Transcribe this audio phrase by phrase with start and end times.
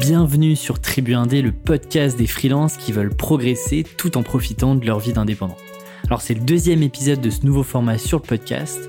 [0.00, 4.86] Bienvenue sur Tribu Indé, le podcast des freelances qui veulent progresser tout en profitant de
[4.86, 5.58] leur vie d'indépendant.
[6.06, 8.88] Alors c'est le deuxième épisode de ce nouveau format sur le podcast.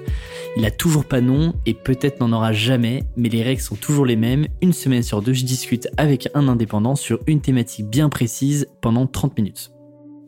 [0.56, 4.06] Il a toujours pas nom et peut-être n'en aura jamais, mais les règles sont toujours
[4.06, 4.48] les mêmes.
[4.62, 9.06] Une semaine sur deux, je discute avec un indépendant sur une thématique bien précise pendant
[9.06, 9.74] 30 minutes.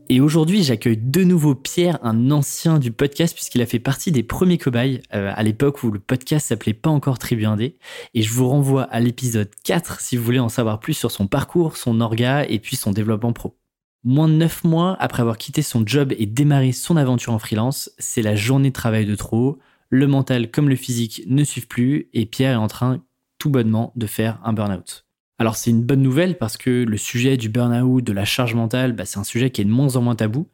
[0.09, 4.21] Et aujourd'hui, j'accueille de nouveau Pierre, un ancien du podcast, puisqu'il a fait partie des
[4.21, 7.77] premiers cobayes euh, à l'époque où le podcast s'appelait pas encore Tribu Indé.
[8.13, 11.27] Et je vous renvoie à l'épisode 4 si vous voulez en savoir plus sur son
[11.27, 13.57] parcours, son orga et puis son développement pro.
[14.03, 17.89] Moins de 9 mois après avoir quitté son job et démarré son aventure en freelance,
[17.97, 19.59] c'est la journée de travail de trop.
[19.89, 23.01] Le mental comme le physique ne suivent plus et Pierre est en train
[23.39, 25.05] tout bonnement de faire un burn-out.
[25.43, 28.93] Alors c'est une bonne nouvelle parce que le sujet du burn-out, de la charge mentale,
[28.93, 30.47] bah, c'est un sujet qui est de moins en moins tabou.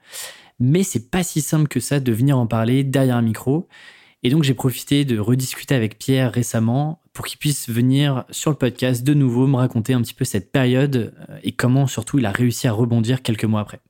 [0.60, 3.68] Mais c'est pas si simple que ça de venir en parler derrière un micro.
[4.24, 8.58] Et donc j'ai profité de rediscuter avec Pierre récemment pour qu'il puisse venir sur le
[8.58, 12.26] podcast de nouveau me raconter un petit peu cette période euh, et comment surtout il
[12.26, 13.82] a réussi à rebondir quelques mois après.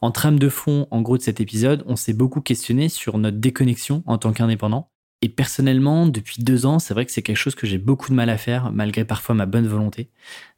[0.00, 3.36] En trame de fond, en gros, de cet épisode, on s'est beaucoup questionné sur notre
[3.36, 4.91] déconnexion en tant qu'indépendant
[5.22, 8.14] et personnellement, depuis deux ans, c'est vrai que c'est quelque chose que j'ai beaucoup de
[8.14, 10.08] mal à faire, malgré parfois ma bonne volonté.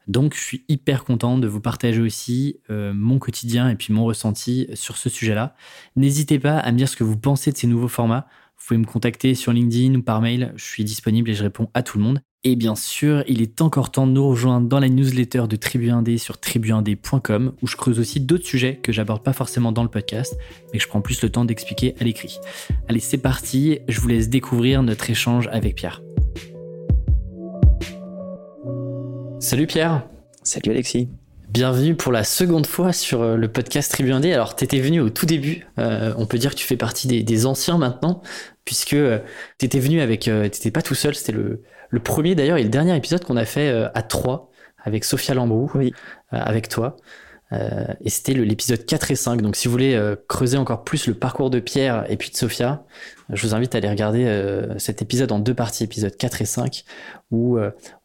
[0.07, 4.05] Donc, je suis hyper content de vous partager aussi euh, mon quotidien et puis mon
[4.05, 5.55] ressenti sur ce sujet-là.
[5.95, 8.27] N'hésitez pas à me dire ce que vous pensez de ces nouveaux formats.
[8.57, 10.53] Vous pouvez me contacter sur LinkedIn ou par mail.
[10.55, 12.21] Je suis disponible et je réponds à tout le monde.
[12.43, 15.89] Et bien sûr, il est encore temps de nous rejoindre dans la newsletter de Tribu
[15.89, 19.89] 1D sur tribu1d.com où je creuse aussi d'autres sujets que j'aborde pas forcément dans le
[19.89, 20.37] podcast,
[20.71, 22.37] mais que je prends plus le temps d'expliquer à l'écrit.
[22.87, 26.03] Allez, c'est parti, je vous laisse découvrir notre échange avec Pierre.
[29.39, 30.07] Salut Pierre.
[30.43, 31.09] Salut Alexis.
[31.55, 34.33] Bienvenue pour la seconde fois sur euh, le podcast Tribu 1D.
[34.33, 35.65] Alors, tu étais venu au tout début.
[35.79, 38.21] Euh, on peut dire que tu fais partie des, anciens maintenant,
[38.65, 39.19] puisque euh,
[39.57, 40.19] tu étais venu avec.
[40.19, 43.37] tu n'étais pas tout seul, c'était le, le premier d'ailleurs et le dernier épisode qu'on
[43.37, 44.51] a fait euh, à trois
[44.83, 45.93] avec Sophia Lambrou, oui.
[46.33, 46.97] Euh, avec toi.
[47.55, 49.41] Euh, et c'était l'épisode 4 et 5.
[49.41, 52.83] Donc si vous voulez creuser encore plus le parcours de Pierre et puis de Sophia,
[53.31, 56.83] je vous invite à aller regarder cet épisode en deux parties, épisode 4 et 5,
[57.31, 57.57] où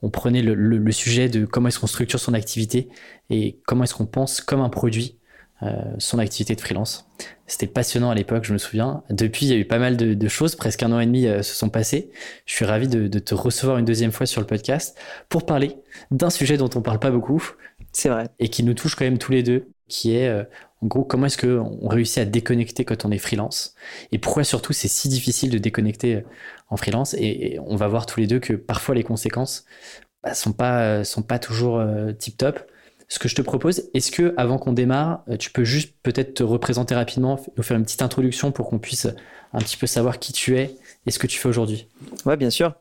[0.02, 2.88] on prenait le sujet de comment est-ce qu'on structure son activité
[3.28, 5.20] et comment est-ce qu'on pense comme un produit
[5.62, 7.06] euh, son activité de freelance.
[7.46, 9.02] C'était passionnant à l'époque, je me souviens.
[9.10, 11.42] Depuis, il y a eu pas mal de, choses, presque un an et demi euh,
[11.42, 12.10] se sont passés.
[12.46, 15.76] Je suis ravi de, te recevoir une deuxième fois sur le podcast pour parler
[16.10, 17.46] d'un sujet dont on parle pas beaucoup.
[17.92, 18.28] C'est vrai.
[18.38, 20.44] Et qui nous touche quand même tous les deux, qui est euh,
[20.82, 23.74] en gros comment est-ce qu'on réussit à déconnecter quand on est freelance
[24.12, 26.24] et pourquoi surtout c'est si difficile de déconnecter
[26.68, 27.14] en freelance.
[27.14, 29.64] Et, on va voir tous les deux que parfois les conséquences
[30.22, 31.84] bah, sont pas sont pas toujours
[32.18, 32.60] tip top
[33.10, 36.34] ce que je te propose, est-ce que avant qu'on démarre, euh, tu peux juste peut-être
[36.34, 39.08] te représenter rapidement, nous faire une petite introduction pour qu'on puisse
[39.52, 40.76] un petit peu savoir qui tu es
[41.06, 41.88] et ce que tu fais aujourd'hui?
[42.24, 42.72] Ouais, bien sûr.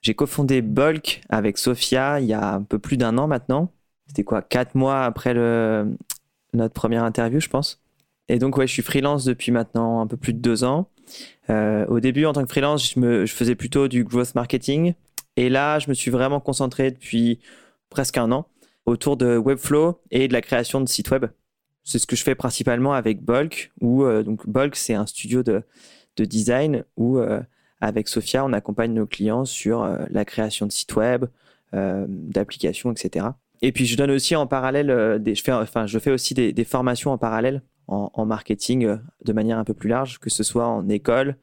[0.00, 3.70] J'ai cofondé Bulk avec Sophia il y a un peu plus d'un an maintenant.
[4.08, 5.34] C'était quoi, quatre mois après
[6.54, 7.80] notre première interview, je pense.
[8.28, 10.88] Et donc, ouais, je suis freelance depuis maintenant un peu plus de deux ans.
[11.50, 14.94] Euh, au début, en tant que freelance, je, faisais plutôt du growth marketing.
[15.36, 17.40] Et là, je me suis vraiment concentré depuis
[17.90, 18.46] presque un an
[18.84, 21.26] autour de Webflow et de la création de sites web.
[21.84, 25.62] C'est ce que je fais principalement avec Bulk, où euh, Bulk, c'est un studio de,
[26.16, 27.40] de design où, euh,
[27.80, 31.26] avec Sophia, on accompagne nos clients sur la création de sites web,
[31.72, 33.26] d'applications, etc.
[33.62, 36.52] Et puis, je donne aussi en parallèle, des, je, fais, enfin, je fais aussi des,
[36.52, 40.42] des formations en parallèle en, en, marketing de manière un peu plus large, que ce
[40.42, 41.36] soit en école,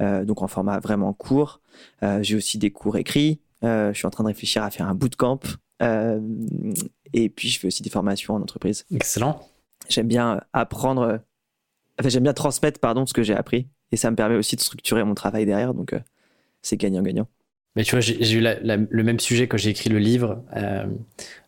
[0.00, 1.60] donc en format vraiment court.
[2.20, 3.40] J'ai aussi des cours écrits.
[3.62, 5.40] je suis en train de réfléchir à faire un bootcamp
[5.82, 6.20] euh,
[7.12, 8.86] et puis, je fais aussi des formations en entreprise.
[8.94, 9.40] Excellent.
[9.88, 11.20] J'aime bien apprendre,
[11.98, 13.68] enfin, j'aime bien transmettre, pardon, ce que j'ai appris.
[13.90, 15.74] Et ça me permet aussi de structurer mon travail derrière.
[15.74, 16.00] Donc, euh,
[16.62, 17.28] c'est gagnant-gagnant.
[17.74, 20.44] Mais tu vois, j'ai eu le même sujet quand j'ai écrit le livre.
[20.56, 20.84] Euh,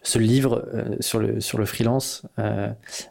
[0.03, 0.67] ce livre
[1.01, 2.27] sur, le, sur le freelance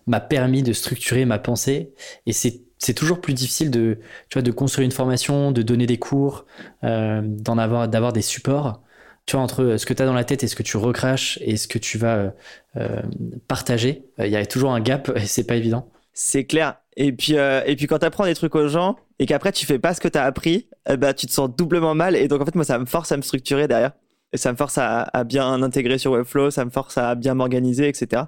[0.07, 1.93] m'a permis de structurer ma pensée.
[2.25, 5.97] Et c'est toujours plus difficile de, tu vois, de construire une formation, de donner des
[5.97, 6.45] cours,
[6.81, 8.83] d'en avoir, d'avoir des supports
[9.25, 11.39] tu vois, entre ce que tu as dans la tête et ce que tu recraches
[11.41, 12.29] et ce que tu vas euh,
[12.77, 13.01] euh,
[13.47, 15.89] partager, euh, il y a toujours un gap et c'est pas évident.
[16.13, 16.77] C'est clair.
[16.95, 19.79] Et puis, et puis quand tu apprends des trucs aux gens et qu'après tu fais
[19.79, 20.67] pas ce que tu as appris,
[20.97, 22.15] bah, tu te sens doublement mal.
[22.15, 23.91] Et donc en fait, moi, ça me force à me structurer derrière.
[24.31, 27.87] Et ça me force à, bien intégrer sur Webflow, ça me force à bien m'organiser,
[27.87, 28.23] etc.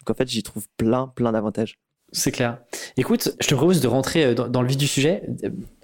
[0.00, 1.78] Donc en fait, j'y trouve plein, plein d'avantages.
[2.12, 2.58] C'est clair.
[2.96, 5.22] Écoute, je te propose de rentrer dans, le vif du sujet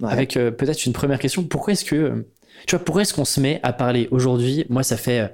[0.03, 1.45] avec peut-être une première question.
[1.45, 2.27] Pourquoi est-ce que
[2.67, 4.65] tu vois, pourquoi est-ce qu'on se met à parler aujourd'hui?
[4.69, 5.33] Moi, ça fait,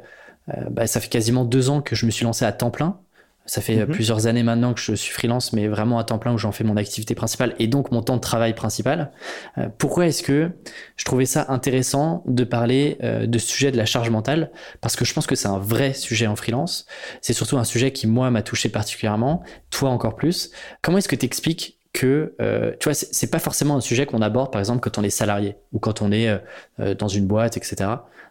[0.49, 3.01] euh, bah, ça fait quasiment deux ans que je me suis lancé à temps plein
[3.45, 3.93] Ça fait euh, mhm.
[3.93, 6.65] plusieurs années maintenant que je suis freelance, mais vraiment à temps plein où j'en fais
[6.65, 9.11] mon activité principale et donc mon temps de travail principal.
[9.59, 10.51] Euh, pourquoi est-ce que
[10.97, 14.53] je trouvais ça intéressant de parler euh, de ce sujet de la charge mentale?
[14.81, 16.87] Parce que je pense que c'est un vrai sujet en freelance.
[17.21, 20.51] C'est surtout un sujet qui, moi, m'a touché particulièrement, toi encore plus.
[20.81, 22.35] Comment est-ce que tu expliques que,
[22.81, 25.57] tu vois, c'est pas forcément un sujet qu'on aborde, par exemple, quand on est salarié
[25.73, 26.41] ou quand on est
[26.79, 27.91] dans une boîte, etc.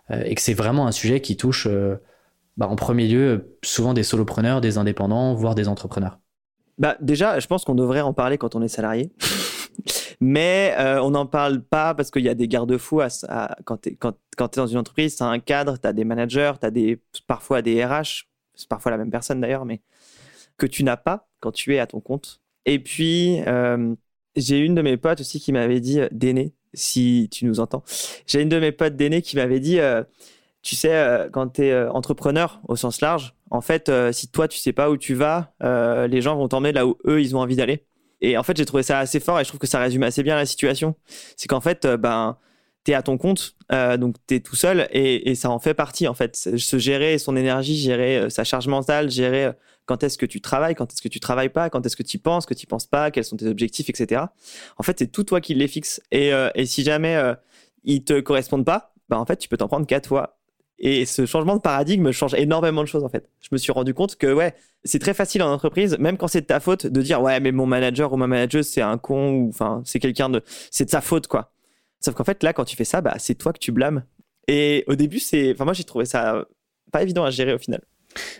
[0.09, 1.67] et que c'est vraiment un sujet qui touche
[2.57, 6.19] bah, en premier lieu, souvent des solopreneurs, des indépendants, voire des entrepreneurs
[6.77, 9.11] bah, Déjà, je pense qu'on devrait en parler quand on est salarié.
[10.23, 13.01] Mais euh, on n'en parle pas parce qu'il y a des garde-fous
[13.65, 13.97] quand tu es,
[14.55, 17.63] dans une entreprise, tu as un cadre, tu as des managers, tu as des, parfois
[17.63, 19.81] des RH, c'est parfois la même personne d'ailleurs, mais
[20.57, 22.39] que tu n'as pas quand tu es à ton compte.
[22.67, 23.95] Et puis, euh,
[24.35, 27.83] j'ai une de mes potes aussi qui m'avait dit, Déné, si tu nous entends,
[28.27, 30.03] j'ai une de mes potes Déné qui m'avait dit, euh,
[30.61, 34.27] tu sais, euh, quand tu es euh, entrepreneur au sens large, en fait, euh, si
[34.27, 35.53] toi, tu sais pas où tu vas,
[36.07, 37.85] les gens vont t'emmener là où eux, ils ont envie d'aller.
[38.21, 40.21] Et en fait, j'ai trouvé ça assez fort et je trouve que ça résume assez
[40.21, 40.95] bien la situation.
[41.35, 42.37] C'est qu'en fait, ben,
[42.85, 43.55] tu es à ton compte,
[43.97, 46.35] donc tu es tout seul et, ça en fait partie, en fait.
[46.35, 49.51] Se gérer son énergie, gérer sa charge mentale, gérer
[49.87, 52.19] quand est-ce que tu travailles, quand est-ce que tu travailles pas, quand est-ce que tu
[52.19, 54.21] penses, que tu penses pas, quels sont tes objectifs, etc.
[54.77, 55.99] En fait, c'est tout toi qui les fixe.
[56.11, 57.19] Et, et si jamais
[57.83, 60.37] ils te correspondent pas, ben, en fait, tu peux t'en prendre qu'à toi.
[60.83, 63.29] Et ce changement de paradigme change énormément de choses en fait.
[63.39, 66.41] Je me suis rendu compte que ouais, c'est très facile en entreprise, même quand c'est
[66.41, 69.31] de ta faute, de dire ouais mais mon manager ou ma manageuse c'est un con
[69.31, 70.41] ou enfin c'est quelqu'un de,
[70.71, 71.53] c'est de sa faute quoi.
[71.99, 74.03] Sauf qu'en fait là quand tu fais ça, bah c'est toi que tu blâmes.
[74.47, 76.45] Et au début c'est, enfin moi j'ai trouvé ça
[76.91, 77.81] pas évident à gérer au final.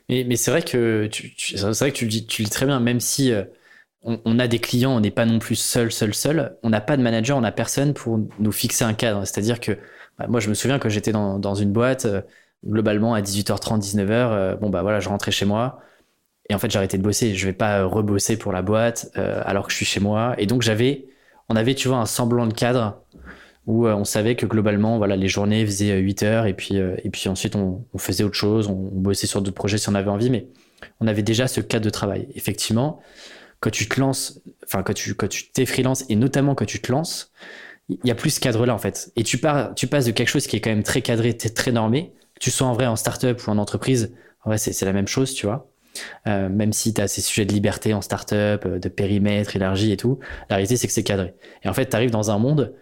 [0.10, 3.00] Mais, mais c'est vrai que tu, c'est vrai que tu le dis, très bien, même
[3.00, 3.44] si euh,
[4.04, 6.58] on, a des clients, on n'est pas non plus seul, seul, seul.
[6.64, 9.26] On n'a pas de manager, on n'a personne pour nous fixer un cadre.
[9.26, 9.80] C'est-à-dire que bah,
[10.28, 12.22] moi, je me souviens que j'étais dans, une boîte, euh,
[12.66, 15.80] globalement à 18h30, 19h, euh, bon, bah voilà, je rentrais chez moi.
[16.50, 17.36] Et en fait, j'arrêtais de bosser.
[17.36, 20.36] Je vais pas rebosser pour la boîte euh, alors que je suis chez moi.
[20.38, 21.06] Et donc, j'avais,
[21.50, 23.02] on avait, tu vois, un semblant de cadre
[23.68, 27.30] où on savait que globalement, voilà, les journées faisaient 8 heures et puis, et puis
[27.30, 28.68] ensuite, on, faisait autre chose.
[28.68, 30.48] On, bossait sur d'autres projets si on avait envie, mais
[31.00, 32.28] on avait déjà ce cadre de travail.
[32.34, 33.02] Effectivement,
[33.60, 36.82] quand tu te lances, enfin, quand tu, quand tu t'es freelance et notamment quand tu
[36.82, 37.32] te lances,
[38.04, 39.12] il y a plus ce cadre-là en fait.
[39.16, 41.72] Et tu, pars, tu passes de quelque chose qui est quand même très cadré, très
[41.72, 42.14] normé.
[42.40, 45.34] Tu sois en vrai en startup ou en entreprise, en vrai c'est la même chose,
[45.34, 45.72] tu vois.
[46.28, 49.92] Euh, même si tu as ces sujets de liberté en startup, euh, de périmètre élargi
[49.92, 51.34] et tout, la réalité c'est que c'est cadré.
[51.64, 52.74] Et en fait, tu arrives dans un monde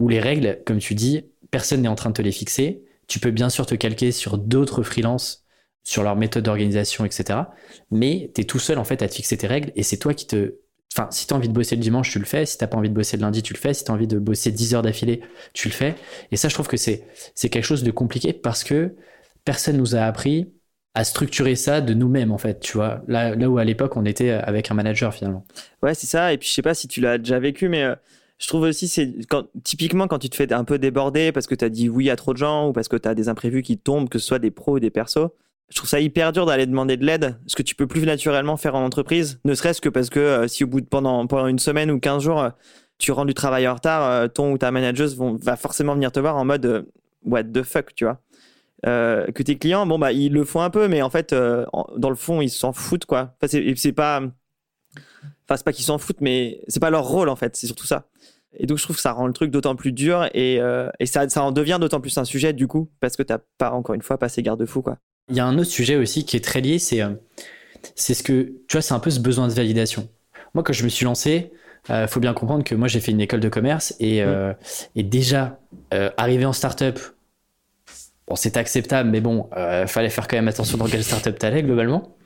[0.00, 2.82] où les règles, comme tu dis, personne n'est en train de te les fixer.
[3.08, 5.44] Tu peux bien sûr te calquer sur d'autres freelances,
[5.84, 7.40] sur leur méthode d'organisation, etc.
[7.90, 10.14] Mais tu es tout seul en fait à te fixer tes règles et c'est toi
[10.14, 10.56] qui te
[10.96, 12.46] Enfin, si tu as envie de bosser le dimanche, tu le fais.
[12.46, 13.74] Si tu pas envie de bosser le lundi, tu le fais.
[13.74, 15.20] Si tu as envie de bosser 10 heures d'affilée,
[15.52, 15.94] tu le fais.
[16.32, 17.04] Et ça, je trouve que c'est,
[17.34, 18.94] quelque chose de compliqué parce que
[19.44, 20.54] personne nous a appris
[20.94, 22.60] à structurer ça de nous-mêmes, en fait.
[22.60, 25.44] Tu vois, là, où à l'époque, on était avec un manager finalement.
[25.82, 26.32] Ouais, c'est ça.
[26.32, 27.82] Et puis, je sais pas si tu l'as déjà vécu, mais.
[27.82, 27.94] Euh,
[28.38, 29.14] je trouve aussi, c'est
[29.64, 32.16] typiquement quand tu te fais un peu déborder parce que tu as dit oui à
[32.16, 34.38] trop de gens ou parce que tu as des imprévus qui tombent, que ce soit
[34.38, 35.30] des pros ou des persos,
[35.68, 38.56] je trouve ça hyper dur d'aller demander de l'aide, ce que tu peux plus naturellement
[38.56, 41.48] faire en entreprise, ne serait-ce que parce que euh, si au bout de pendant, pendant
[41.48, 42.50] une semaine ou 15 jours, euh,
[42.98, 46.20] tu rends du travail en retard, euh, ton ou ta vont, va forcément venir te
[46.20, 46.86] voir en mode
[47.24, 48.20] what the fuck, tu vois.
[48.84, 52.14] que tes clients, bon, bah, ils le font un peu, mais en fait, dans le
[52.14, 53.34] fond, ils s'en foutent, quoi.
[53.42, 54.22] Enfin, c'est pas.
[55.48, 57.86] Enfin, c'est pas qu'ils s'en foutent, mais c'est pas leur rôle, en fait, c'est surtout
[57.86, 58.06] ça.
[58.58, 60.60] Et donc, je trouve que ça rend le truc d'autant plus dur et,
[61.00, 63.72] et ça, ça en devient d'autant plus un sujet, du coup, parce que t'as pas,
[63.72, 64.98] encore une fois, pas ces garde-fous, quoi.
[65.28, 67.10] Il y a un autre sujet aussi qui est très lié, c'est euh,
[67.96, 70.08] c'est ce que tu vois, c'est un peu ce besoin de validation.
[70.54, 71.52] Moi, quand je me suis lancé,
[71.88, 74.52] il euh, faut bien comprendre que moi j'ai fait une école de commerce et, euh,
[74.94, 75.58] et déjà
[76.16, 76.98] arriver en startup,
[78.28, 79.48] bon c'est acceptable, mais bon,
[79.86, 82.16] fallait faire quand même attention dans quelle startup t'allais globalement.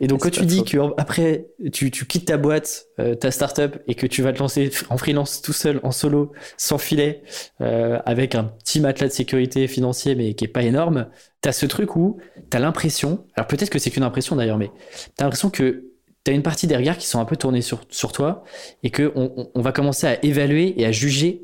[0.00, 3.78] Et donc, quand tu dis que après tu, tu, quittes ta boîte, euh, ta startup,
[3.86, 7.22] et que tu vas te lancer en freelance tout seul, en solo, sans filet,
[7.60, 11.08] euh, avec un petit matelas de sécurité financier, mais qui est pas énorme,
[11.42, 12.18] tu as ce truc où
[12.50, 14.70] tu as l'impression, alors peut-être que c'est qu'une impression d'ailleurs, mais
[15.16, 15.84] tu as l'impression que
[16.24, 18.44] tu as une partie des regards qui sont un peu tournés sur, sur toi,
[18.82, 21.42] et qu'on on, on va commencer à évaluer et à juger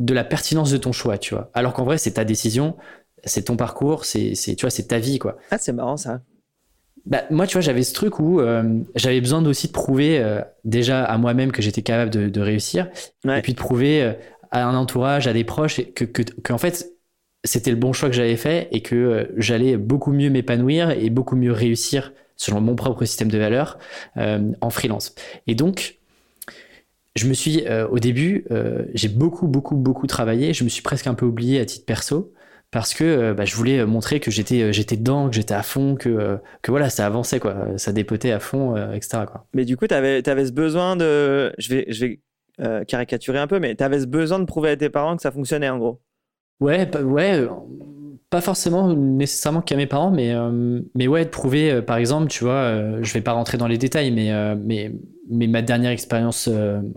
[0.00, 1.50] de la pertinence de ton choix, tu vois.
[1.52, 2.76] Alors qu'en vrai, c'est ta décision,
[3.24, 5.36] c'est ton parcours, c'est, tu vois, c'est ta vie, quoi.
[5.50, 6.22] Ah, c'est marrant ça
[7.06, 10.40] bah, moi, tu vois, j'avais ce truc où euh, j'avais besoin aussi de prouver euh,
[10.64, 12.88] déjà à moi-même que j'étais capable de, réussir,
[13.24, 14.12] et puis de prouver euh,
[14.50, 16.92] à un entourage, à des proches, que, que, en fait,
[17.44, 21.36] c'était le bon choix que j'avais fait et que j'allais beaucoup mieux m'épanouir et beaucoup
[21.36, 23.78] mieux réussir selon mon propre système de valeurs
[24.16, 25.14] en freelance.
[25.46, 25.98] Et donc,
[27.16, 28.46] je me suis, au début,
[28.92, 30.52] j'ai beaucoup, beaucoup, beaucoup travaillé.
[30.52, 32.34] Je me suis presque un peu oublié à titre perso
[32.70, 36.38] parce que bah, je voulais montrer que j'étais j'étais dedans, que j'étais à fond, que,
[36.62, 37.56] que voilà, ça avançait, quoi.
[37.76, 39.24] Ça dépotait à fond, etc.
[39.26, 39.46] Quoi.
[39.54, 41.52] Mais du coup, tu avais, avais, ce besoin de.
[41.58, 44.76] Je vais, je vais caricaturer un peu, mais tu avais ce besoin de prouver à
[44.76, 46.00] tes parents que ça fonctionnait, en gros?
[46.60, 47.46] Ouais, bah, ouais,
[48.30, 52.28] pas forcément nécessairement qu'à mes parents, mais, euh, mais ouais, de prouver, euh, par exemple,
[52.28, 54.92] tu vois, euh, je vais pas rentrer dans les détails, mais, mais,
[55.28, 56.48] mais ma dernière expérience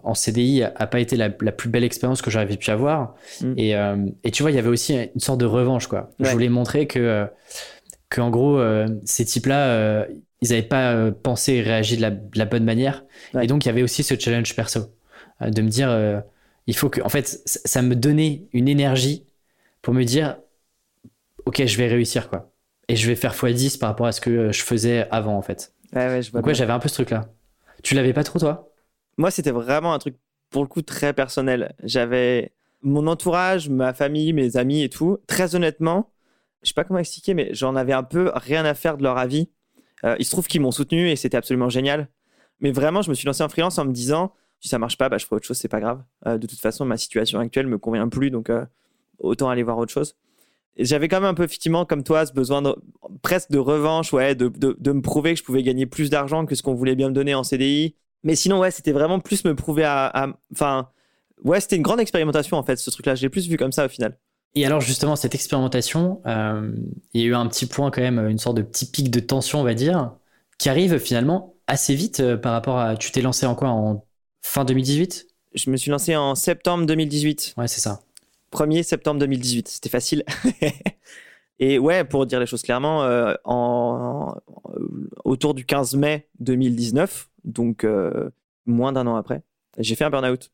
[0.04, 3.16] en CDI a, pas été la, plus belle expérience que j'aurais pu avoir.
[3.42, 3.54] Mm.
[3.58, 3.76] Et,
[4.24, 6.12] et, tu vois, il y avait aussi une sorte de revanche, quoi.
[6.20, 7.26] Je voulais montrer que,
[8.10, 8.62] que en gros,
[9.06, 10.06] ces types-là,
[10.42, 12.02] ils n'avaient pas pensé et réagi de
[12.36, 13.06] la, bonne manière.
[13.42, 14.82] Et donc, il y avait aussi ce challenge perso,
[15.42, 16.24] de me dire,
[16.68, 19.26] il faut que, en fait, ça me donnait une énergie
[19.82, 20.38] pour me dire
[21.46, 22.52] ok, je vais réussir, quoi.
[22.88, 25.74] Et je vais faire x10 par rapport à ce que je faisais avant, en fait.
[25.94, 27.30] Ouais, ouais, je vois Donc, ouais, j'avais un peu ce truc-là.
[27.82, 28.70] Tu l'avais pas trop, toi?
[29.18, 30.16] Moi, c'était vraiment un truc,
[30.50, 31.76] pour le coup, très personnel.
[31.84, 35.18] J'avais mon entourage, ma famille, mes amis et tout.
[35.28, 36.12] Très honnêtement,
[36.64, 39.18] je sais pas comment expliquer, mais j'en avais un peu rien à faire de leur
[39.18, 39.50] avis.
[40.04, 42.10] Euh, il se trouve qu'ils m'ont soutenu et c'était absolument génial.
[42.60, 45.10] Mais vraiment, je me suis lancé en freelance en me disant si ça marche pas,
[45.10, 46.04] bah, je ferai autre chose, c'est pas grave.
[46.26, 48.66] Euh, de toute façon, ma situation actuelle me convient plus, donc euh,
[49.20, 50.16] autant aller voir autre chose
[50.78, 52.76] j'avais quand même un peu effectivement comme toi ce besoin de,
[53.22, 56.46] presque de revanche ouais de, de, de, me prouver que je pouvais gagner plus d'argent
[56.46, 59.46] que ce qu'on voulait bien me donner en CDI mais sinon ouais c'était vraiment plus
[59.46, 60.90] me prouver à enfin
[61.44, 63.86] ouais c'était une grande expérimentation en fait ce truc là j'ai plus vu comme ça
[63.86, 64.18] au final.
[64.56, 66.72] Et alors justement cette expérimentation euh,
[67.14, 69.20] il y a eu un petit point quand même une sorte de petit pic de
[69.20, 70.14] tension on va dire
[70.58, 74.06] qui arrive finalement assez vite euh, par rapport à tu t'es lancé en quoi en
[74.42, 78.02] fin 2018 je me suis lancé en septembre 2018 ouais c'est ça
[78.54, 79.68] 1er septembre 2018.
[79.68, 80.24] C'était facile.
[81.60, 84.36] Et ouais, pour dire les choses clairement, euh, en,
[85.24, 88.30] autour du 15 mai 2019, donc euh,
[88.66, 89.44] moins d'un an après,
[89.78, 90.52] j'ai fait un burn-out.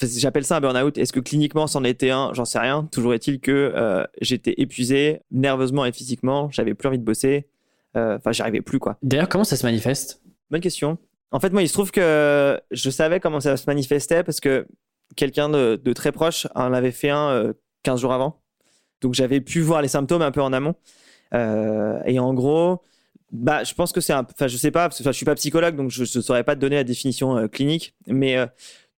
[0.00, 0.98] J'appelle ça un burn-out.
[0.98, 2.32] Est-ce que cliniquement c'en était un?
[2.34, 2.88] J'en sais rien.
[2.90, 6.50] Toujours est-il que euh, j'étais épuisé nerveusement et physiquement.
[6.50, 7.46] J'avais plus envie de bosser.
[7.96, 8.98] Enfin, j'y arrivais plus quoi.
[9.04, 10.20] D'ailleurs, comment ça se manifeste?
[10.50, 10.98] Bonne question.
[11.30, 14.66] En fait, moi, il se trouve que je savais comment ça se manifestait parce que
[15.16, 18.40] quelqu'un de, très proche en avait fait un 15 euh, jours avant.
[19.00, 20.74] Donc j'avais pu voir les symptômes un peu en amont.
[21.34, 22.82] Euh, et en gros,
[23.32, 24.26] bah, je pense que c'est un.
[24.30, 26.54] Enfin, je sais pas, parce que je suis pas psychologue, donc je ne saurais pas
[26.54, 27.94] te donner la définition euh, clinique.
[28.06, 28.48] Mais de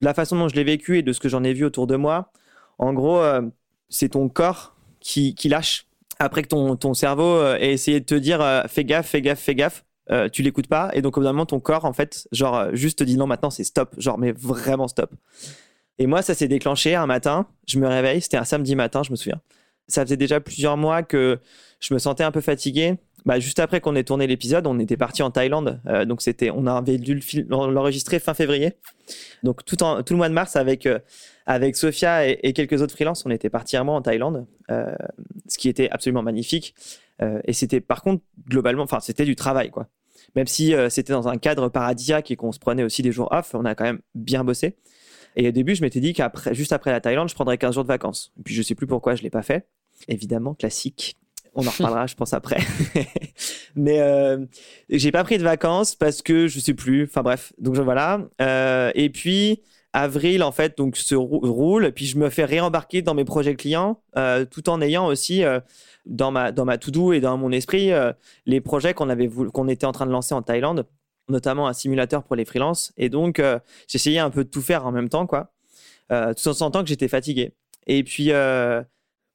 [0.03, 1.97] la façon dont je l'ai vécu et de ce que j'en ai vu autour de
[1.97, 2.31] moi,
[2.79, 3.23] en gros,
[3.89, 5.87] c'est ton corps qui, lâche.
[6.19, 9.55] Après que ton, ton cerveau ait essayé de te dire fais gaffe, fais gaffe, fais
[9.55, 9.85] gaffe,
[10.33, 10.91] tu l'écoutes pas.
[10.93, 13.51] Et donc, au bout d'un ton corps, en fait, genre, juste te dit non, maintenant
[13.51, 13.95] c'est stop.
[13.97, 15.11] Genre, mais vraiment stop.
[15.99, 17.47] Et moi, ça s'est déclenché un matin.
[17.67, 19.41] Je me réveille, c'était un samedi matin, je me souviens.
[19.89, 21.39] Ça faisait déjà plusieurs mois que
[21.81, 22.97] je me sentais un peu fatigué.
[23.27, 25.81] Bah, juste après qu'on ait tourné l'épisode, on était parti en Thaïlande.
[25.89, 28.75] Euh, donc c'était, on avait dû l'enregistrer fin février.
[29.43, 31.01] Donc tout, le mois de mars avec euh,
[31.75, 34.95] Sophia et, quelques autres freelances, on était partis en Thaïlande, euh,
[35.49, 36.75] ce qui était absolument magnifique.
[37.45, 39.89] et c'était par contre globalement, enfin c'était du travail quoi.
[40.35, 43.55] Même si c'était dans un cadre paradisiaque et qu'on se prenait aussi des jours off,
[43.55, 44.77] on a quand même bien bossé.
[45.37, 47.85] Et au début, je m'étais dit qu'après, juste après la Thaïlande, je prendrais 15 jours
[47.85, 48.33] de vacances.
[48.39, 49.67] Et puis je sais plus pourquoi je l'ai pas fait.
[50.09, 51.17] Évidemment, classique.
[51.55, 52.59] On en reparlera, je pense, après.
[53.77, 54.45] Mais euh,
[54.91, 57.05] j'ai pas pris de vacances parce que je sais plus.
[57.05, 58.21] Enfin bref, donc voilà.
[58.43, 59.63] Euh, et puis
[59.93, 61.93] avril, en fait, donc se roule.
[61.93, 65.61] Puis je me fais réembarquer dans mes projets clients, euh, tout en ayant aussi euh,
[66.05, 67.91] dans ma dans ma to do et dans mon esprit
[68.45, 70.87] les projets qu'on avait qu'on était en train de lancer en Thaïlande
[71.29, 72.93] notamment un simulateur pour les freelances.
[72.97, 75.53] Et donc, euh, j'essayais un peu de tout faire en même temps, quoi.
[76.13, 77.53] Euh, tout en sentant que j'étais fatigué.
[77.87, 78.83] Et puis, euh,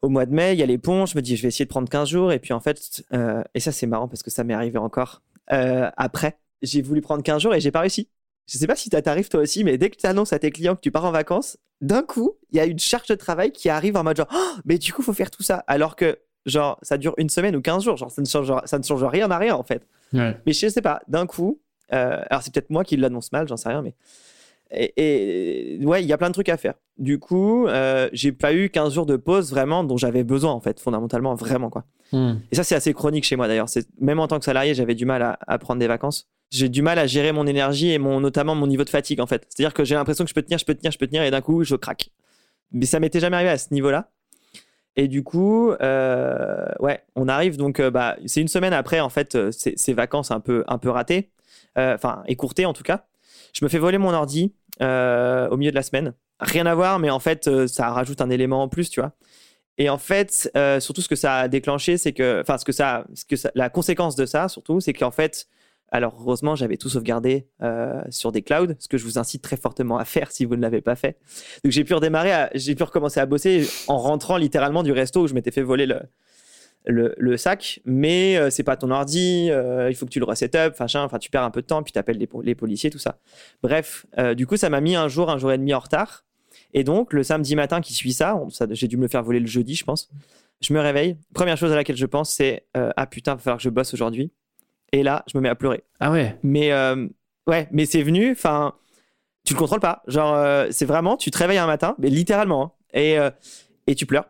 [0.01, 1.05] au mois de mai, il y a les ponts.
[1.05, 2.31] Je me dis, je vais essayer de prendre 15 jours.
[2.31, 3.03] Et puis, en fait,
[3.53, 6.37] et ça, c'est marrant parce que ça m'est arrivé encore après.
[6.61, 8.07] J'ai voulu prendre 15 jours et j'ai pas réussi.
[8.47, 10.51] Je sais pas si ça t'arrive toi aussi, mais dès que tu annonces à tes
[10.51, 13.51] clients que tu pars en vacances, d'un coup, il y a une charge de travail
[13.51, 15.63] qui arrive en mode genre, oh, mais du coup, faut faire tout ça.
[15.67, 17.97] Alors que, genre, ça dure une semaine ou 15 jours.
[17.97, 19.87] Genre, ça ne change, ça ne change rien à rien, en fait.
[20.45, 21.61] Mais je sais pas, d'un coup,
[21.93, 23.93] euh, alors c'est peut-être moi qui l'annonce mal, j'en sais rien, mais
[24.73, 26.75] et, ouais, il y a plein de trucs à faire.
[26.97, 30.61] Du coup, euh, j'ai pas eu 15 jours de pause vraiment dont j'avais besoin en
[30.61, 31.83] fait, fondamentalement, vraiment quoi.
[32.13, 32.35] Hmm.
[32.51, 33.67] Et ça, c'est assez chronique chez moi d'ailleurs.
[33.99, 36.29] Même en tant que salarié, j'avais du mal à, prendre des vacances.
[36.51, 39.27] J'ai du mal à gérer mon énergie et mon, notamment mon niveau de fatigue en
[39.27, 39.45] fait.
[39.49, 41.31] C'est-à-dire que j'ai l'impression que je peux tenir, je peux tenir, je peux tenir et
[41.31, 42.09] d'un coup, je craque.
[42.71, 44.09] Mais ça m'était jamais arrivé à ce niveau-là.
[44.95, 49.09] Et du coup, euh, ouais, on arrive donc, euh, bah, c'est une semaine après en
[49.09, 51.31] fait euh, ces, vacances un peu, un peu ratées.
[51.77, 53.05] Euh, enfin écourté en tout cas.
[53.53, 56.13] Je me fais voler mon ordi euh, au milieu de la semaine.
[56.39, 59.13] Rien à voir, mais en fait, euh, ça rajoute un élément en plus, tu vois.
[59.77, 63.05] Et en fait, surtout ce que ça a déclenché, c'est que, enfin, ce que ça,
[63.15, 65.47] ce que la conséquence de ça, surtout, c'est qu'en fait,
[65.93, 67.47] Alors heureusement, j'avais tout sauvegardé
[68.09, 70.61] sur des clouds, ce que je vous incite très fortement à faire si vous ne
[70.61, 71.17] l'avez pas fait.
[71.63, 75.27] Donc j'ai pu redémarrer, j'ai pu recommencer à bosser en rentrant littéralement du resto où
[75.27, 76.01] je m'étais fait voler le,
[76.85, 80.55] le, sac, mais euh, c'est pas ton ordi, euh, il faut que tu le reset
[80.55, 82.99] up, enfin tu perds un peu de temps, puis tu appelles les, les, policiers, tout
[82.99, 83.19] ça.
[83.61, 86.25] Bref, du coup ça m'a mis un jour, un jour et demi en retard.
[86.73, 89.39] Et donc le samedi matin qui suit ça, ça j'ai dû me le faire voler
[89.39, 90.09] le jeudi, je pense.
[90.61, 91.17] Je me réveille.
[91.33, 93.93] Première chose à laquelle je pense, c'est ah putain, il va falloir que je bosse
[93.93, 94.31] aujourd'hui.
[94.91, 95.83] Et là, je me mets à pleurer.
[95.99, 96.37] Ah ouais.
[96.43, 97.07] Mais euh,
[97.47, 98.31] ouais, mais c'est venu.
[98.31, 98.75] Enfin,
[99.45, 100.03] tu le contrôles pas.
[100.07, 103.31] Genre, euh, c'est vraiment, tu te réveilles un matin, mais littéralement, hein, et euh,
[103.87, 104.29] et tu pleures.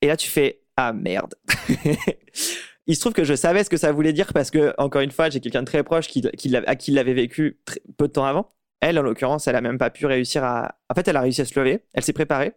[0.00, 1.34] Et là, tu fais ah merde.
[2.86, 5.12] Il se trouve que je savais ce que ça voulait dire parce que encore une
[5.12, 7.60] fois, j'ai quelqu'un de très proche qui, qui à qui l'avait vécu
[7.96, 8.48] peu de temps avant.
[8.80, 10.76] Elle, en l'occurrence, elle a même pas pu réussir à.
[10.90, 11.84] En fait, elle a réussi à se lever.
[11.94, 12.54] Elle s'est préparée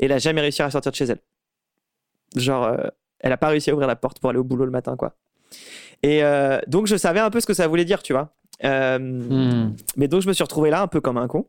[0.00, 1.20] et elle a jamais réussi à sortir de chez elle.
[2.34, 2.76] Genre,
[3.20, 5.16] elle a pas réussi à ouvrir la porte pour aller au boulot le matin, quoi.
[6.02, 8.34] Et euh, donc, je savais un peu ce que ça voulait dire, tu vois.
[8.64, 9.74] Euh, hmm.
[9.96, 11.48] Mais donc, je me suis retrouvé là un peu comme un con.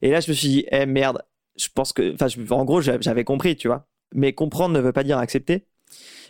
[0.00, 1.22] Et là, je me suis dit, eh merde,
[1.56, 2.14] je pense que.
[2.14, 3.86] Enfin, en gros, j'avais compris, tu vois.
[4.14, 5.66] Mais comprendre ne veut pas dire accepter.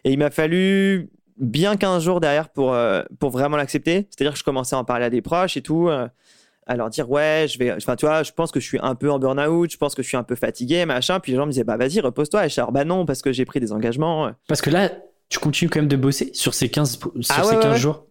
[0.04, 4.08] Et il m'a fallu bien 15 jours derrière pour, euh, pour vraiment l'accepter.
[4.10, 7.10] C'est-à-dire que je commençais à en parler à des proches et tout, à leur dire,
[7.10, 7.72] ouais, je vais.
[7.72, 10.02] Enfin, tu vois, je pense que je suis un peu en burn-out, je pense que
[10.02, 11.20] je suis un peu fatigué, machin.
[11.20, 12.46] Puis les gens me disaient, bah vas-y, repose-toi.
[12.46, 14.32] Et je bah non, parce que j'ai pris des engagements.
[14.48, 14.90] Parce que là,
[15.28, 18.06] tu continues quand même de bosser sur ces 15, sur ah ces 15 jours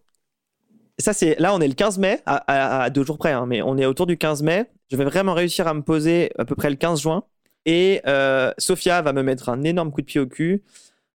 [0.98, 3.76] ça c'est là on est le 15 mai à, deux jours près hein, mais on
[3.76, 6.70] est autour du 15 mai je vais vraiment réussir à me poser à peu près
[6.70, 7.24] le 15 juin
[7.66, 10.62] et euh, Sophia va me mettre un énorme coup de pied au cul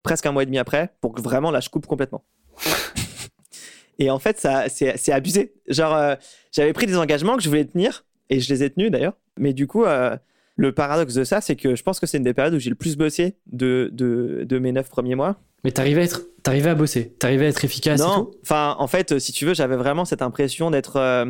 [0.03, 2.23] presque un mois et demi après pour que vraiment là je coupe complètement.
[3.97, 5.53] Et en fait ça c'est abusé.
[5.67, 6.15] Genre euh,
[6.51, 9.17] j'avais pris des engagements que je voulais tenir et je les ai tenus d'ailleurs.
[9.37, 10.15] Mais du coup euh,
[10.57, 12.69] le paradoxe de ça c'est que je pense que c'est une des périodes où j'ai
[12.69, 15.37] le plus bossé de, de, de mes neuf premiers mois.
[15.63, 17.99] Mais t'arrivais à être, t'arrivais à bosser, t'arrivais à être efficace.
[17.99, 21.25] Non, enfin, en fait, si tu veux, j'avais vraiment cette impression d'être, euh,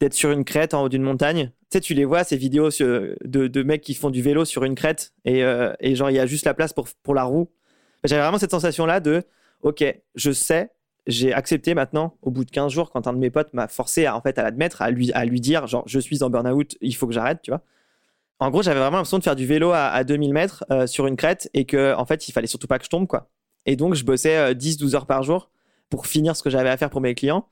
[0.00, 1.50] d'être sur une crête en haut d'une montagne.
[1.70, 4.74] Tu sais, tu les vois ces vidéos de, mecs qui font du vélo sur une
[4.74, 7.50] crête et, euh, et genre il y a juste la place pour pour la roue.
[8.04, 9.24] J'avais vraiment cette sensation là de,
[9.62, 10.70] ok, je sais,
[11.06, 14.06] j'ai accepté maintenant au bout de 15 jours quand un de mes potes m'a forcé
[14.06, 16.76] à en fait à l'admettre, à lui à lui dire genre je suis en burn-out,
[16.80, 17.62] il faut que j'arrête, tu vois.
[18.40, 21.08] En gros, j'avais vraiment l'impression de faire du vélo à, à 2000 mètres euh, sur
[21.08, 23.28] une crête et que en fait il fallait surtout pas que je tombe quoi.
[23.68, 25.50] Et donc, je bossais 10-12 euh, heures par jour
[25.90, 27.46] pour finir ce que j'avais à faire pour mes clients,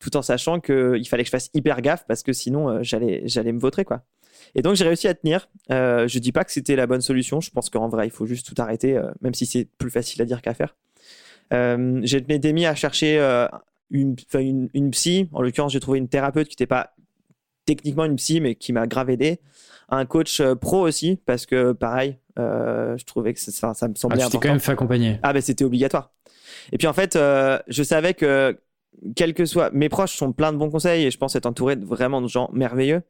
[0.00, 3.22] tout en sachant qu'il fallait que je fasse hyper gaffe parce que sinon, euh, j'allais,
[3.26, 4.02] j'allais me vautrer, quoi.
[4.54, 5.48] Et donc, j'ai réussi à tenir.
[5.70, 7.40] Euh, je dis pas que c'était la bonne solution.
[7.40, 10.20] Je pense qu'en vrai, il faut juste tout arrêter, euh, même si c'est plus facile
[10.22, 10.74] à dire qu'à faire.
[11.52, 13.18] Euh, j'ai m'étais mis à chercher
[13.90, 15.28] une, une, une, psy.
[15.32, 16.94] En l'occurrence, j'ai trouvé une thérapeute qui n'était pas
[17.66, 19.40] techniquement une psy, mais qui m'a grave aidé.
[19.88, 24.22] Un coach pro aussi, parce que pareil, euh, je trouvais que ça, ça me semblait
[24.22, 25.18] ah, tu t'es quand même fait accompagner.
[25.22, 26.12] Ah ben c'était obligatoire.
[26.72, 28.58] Et puis en fait, euh, je savais que
[29.16, 31.76] quel que soit, mes proches sont plein de bons conseils et je pense être entouré
[31.76, 33.02] de vraiment de gens merveilleux.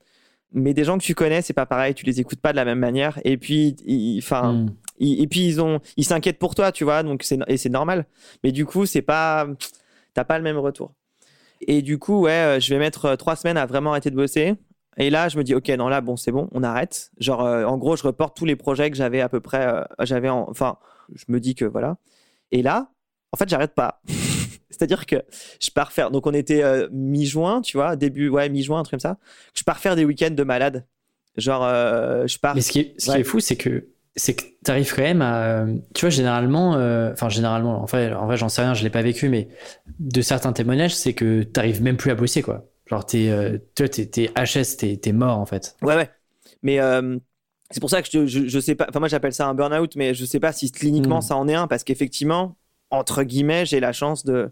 [0.52, 2.64] Mais des gens que tu connais, c'est pas pareil, tu les écoutes pas de la
[2.64, 3.20] même manière.
[3.24, 3.76] Et puis,
[4.18, 4.74] enfin, hmm.
[4.98, 8.06] et puis ils ont, ils s'inquiètent pour toi, tu vois, donc c'est et c'est normal.
[8.42, 9.46] Mais du coup, c'est pas,
[10.12, 10.92] t'as pas le même retour.
[11.60, 14.54] Et du coup, ouais, euh, je vais mettre trois semaines à vraiment arrêter de bosser.
[14.96, 17.10] Et là, je me dis, ok, non, là, bon, c'est bon, on arrête.
[17.18, 19.66] Genre, euh, en gros, je reporte tous les projets que j'avais à peu près.
[19.66, 20.78] Euh, j'avais, enfin,
[21.14, 21.96] je me dis que voilà.
[22.50, 22.90] Et là,
[23.32, 24.00] en fait, j'arrête pas.
[24.70, 25.16] C'est-à-dire que
[25.60, 26.10] je pars faire.
[26.10, 29.18] Donc, on était euh, mi-juin, tu vois, début, ouais, mi-juin, un truc comme ça.
[29.54, 30.86] Je pars faire des week-ends de malade.
[31.36, 31.62] Genre,
[32.26, 32.54] je pars.
[32.54, 35.02] Mais ce qui est, ce qui est fou, c'est que c'est que tu arrives quand
[35.02, 35.64] même à.
[35.94, 36.72] Tu vois, généralement,
[37.12, 39.48] enfin, généralement, en vrai, j'en sais rien, je l'ai pas vécu, mais
[40.00, 42.66] de certains témoignages, c'est que tu arrives même plus à bosser, quoi.
[42.90, 45.76] Genre, t'es, euh, toi, t'es, HS, t'es, mort en fait.
[45.80, 46.10] Ouais, ouais.
[46.64, 47.18] Mais euh,
[47.70, 48.86] c'est pour ça que je, je, sais pas.
[48.88, 51.22] Enfin, moi, j'appelle ça un burn-out, mais je sais pas si cliniquement hmm.
[51.22, 52.56] ça en est un, parce qu'effectivement,
[52.90, 54.50] entre guillemets, j'ai la chance de.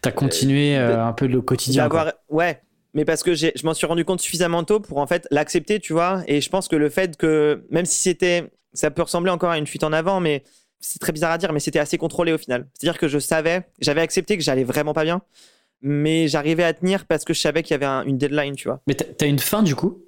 [0.00, 1.88] T'as continué euh, un peu le quotidien.
[2.28, 2.60] Ouais,
[2.94, 5.92] mais parce que je m'en suis rendu compte suffisamment tôt pour en fait l'accepter, tu
[5.92, 6.22] vois.
[6.26, 8.50] Et je pense que le fait que, même si c'était.
[8.74, 10.44] Ça peut ressembler encore à une fuite en avant, mais
[10.80, 12.66] c'est très bizarre à dire, mais c'était assez contrôlé au final.
[12.72, 15.20] C'est-à-dire que je savais, j'avais accepté que j'allais vraiment pas bien
[15.82, 18.80] mais j'arrivais à tenir parce que je savais qu'il y avait une deadline, tu vois.
[18.86, 20.02] Mais t'as une fin du coup?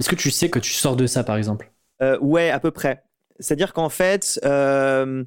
[0.00, 1.70] Est-ce que tu sais que tu sors de ça, par exemple?
[2.02, 3.04] Euh, Ouais, à peu près.
[3.38, 5.24] C'est-à-dire qu'en fait, euh,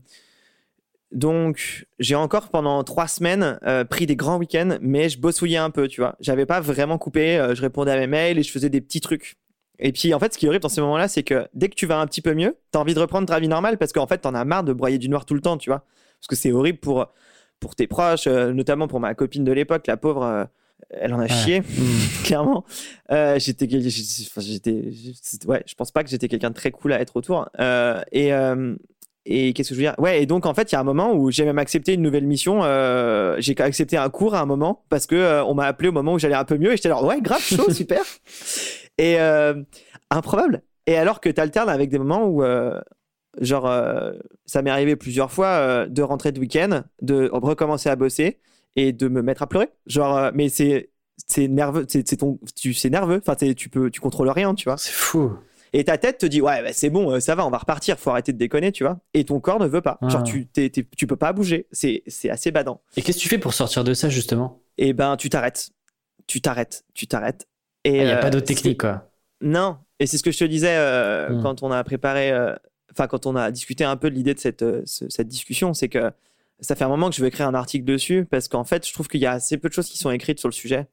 [1.12, 5.70] donc j'ai encore pendant trois semaines euh, pris des grands week-ends, mais je bossouillais un
[5.70, 6.16] peu, tu vois.
[6.20, 9.36] J'avais pas vraiment coupé, je répondais à mes mails et je faisais des petits trucs.
[9.80, 11.76] Et puis en fait, ce qui est horrible dans ces moments-là, c'est que dès que
[11.76, 14.08] tu vas un petit peu mieux, t'as envie de reprendre ta vie normale parce qu'en
[14.08, 15.86] fait, t'en as marre de broyer du noir tout le temps, tu vois.
[16.20, 17.08] Parce que c'est horrible pour
[17.60, 20.46] pour tes proches, euh, notamment pour ma copine de l'époque, la pauvre, euh,
[20.90, 21.66] elle en a chié, hmm.
[22.24, 22.66] clairement.
[23.12, 24.84] Euh, j'étais, j'étais,
[25.48, 27.50] ouais, je pense pas que j'étais quelqu'un de très cool à être autour.
[28.12, 28.32] et
[29.30, 29.96] et qu'est-ce que je veux dire?
[29.98, 32.02] Ouais, et donc en fait, il y a un moment où j'ai même accepté une
[32.02, 32.62] nouvelle mission.
[32.64, 35.92] Euh, j'ai accepté un cours à un moment parce que euh, on m'a appelé au
[35.92, 38.02] moment où j'allais un peu mieux et j'étais là, ouais, grave, chaud, super.
[38.98, 39.62] Et euh,
[40.10, 40.64] improbable.
[40.86, 42.42] Et alors que tu alternes avec des moments où,
[43.42, 43.70] genre,
[44.46, 48.40] ça m'est arrivé plusieurs fois de rentrer de week-end, de recommencer à bosser
[48.78, 49.68] et de me mettre à pleurer.
[49.86, 50.92] Genre, mais c'est
[51.28, 53.22] c'est nerveux, c'est ton, tu c'est nerveux.
[53.22, 54.78] Enfin, tu peux, tu contrôles rien, tu vois.
[54.78, 55.34] C'est fou.
[55.78, 58.00] Et ta tête te dit, ouais, bah, c'est bon, euh, ça va, on va repartir,
[58.00, 58.98] faut arrêter de déconner, tu vois.
[59.14, 60.00] Et ton corps ne veut pas.
[60.02, 60.24] Genre, ah.
[60.24, 61.68] tu, tu peux pas bouger.
[61.72, 62.82] C'est, assez badant.
[62.96, 64.60] Et qu'est-ce que tu fais pour sortir de ça, justement?
[64.80, 65.70] Eh ben, tu t'arrêtes.
[66.26, 66.84] Tu t'arrêtes.
[66.96, 67.48] Tu t'arrêtes.
[67.84, 69.12] Et il n'y a pas euh, d'autre technique, quoi.
[69.40, 69.78] Non.
[70.00, 71.44] Et c'est ce que je te disais euh, hmm.
[71.44, 72.34] quand on a préparé,
[72.92, 76.12] enfin, quand on a discuté un peu de l'idée de cette, cette discussion, c'est que
[76.60, 78.92] ça fait un moment que je veux écrire un article dessus parce qu'en fait, je
[78.94, 80.88] trouve qu'il y a assez peu de choses qui sont écrites sur le sujet.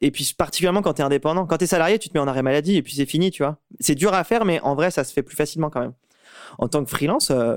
[0.00, 1.46] Et puis, particulièrement quand tu es indépendant.
[1.46, 3.42] Quand tu es salarié, tu te mets en arrêt maladie et puis c'est fini, tu
[3.42, 3.58] vois.
[3.80, 5.94] C'est dur à faire, mais en vrai, ça se fait plus facilement quand même.
[6.58, 7.56] En tant que freelance, euh,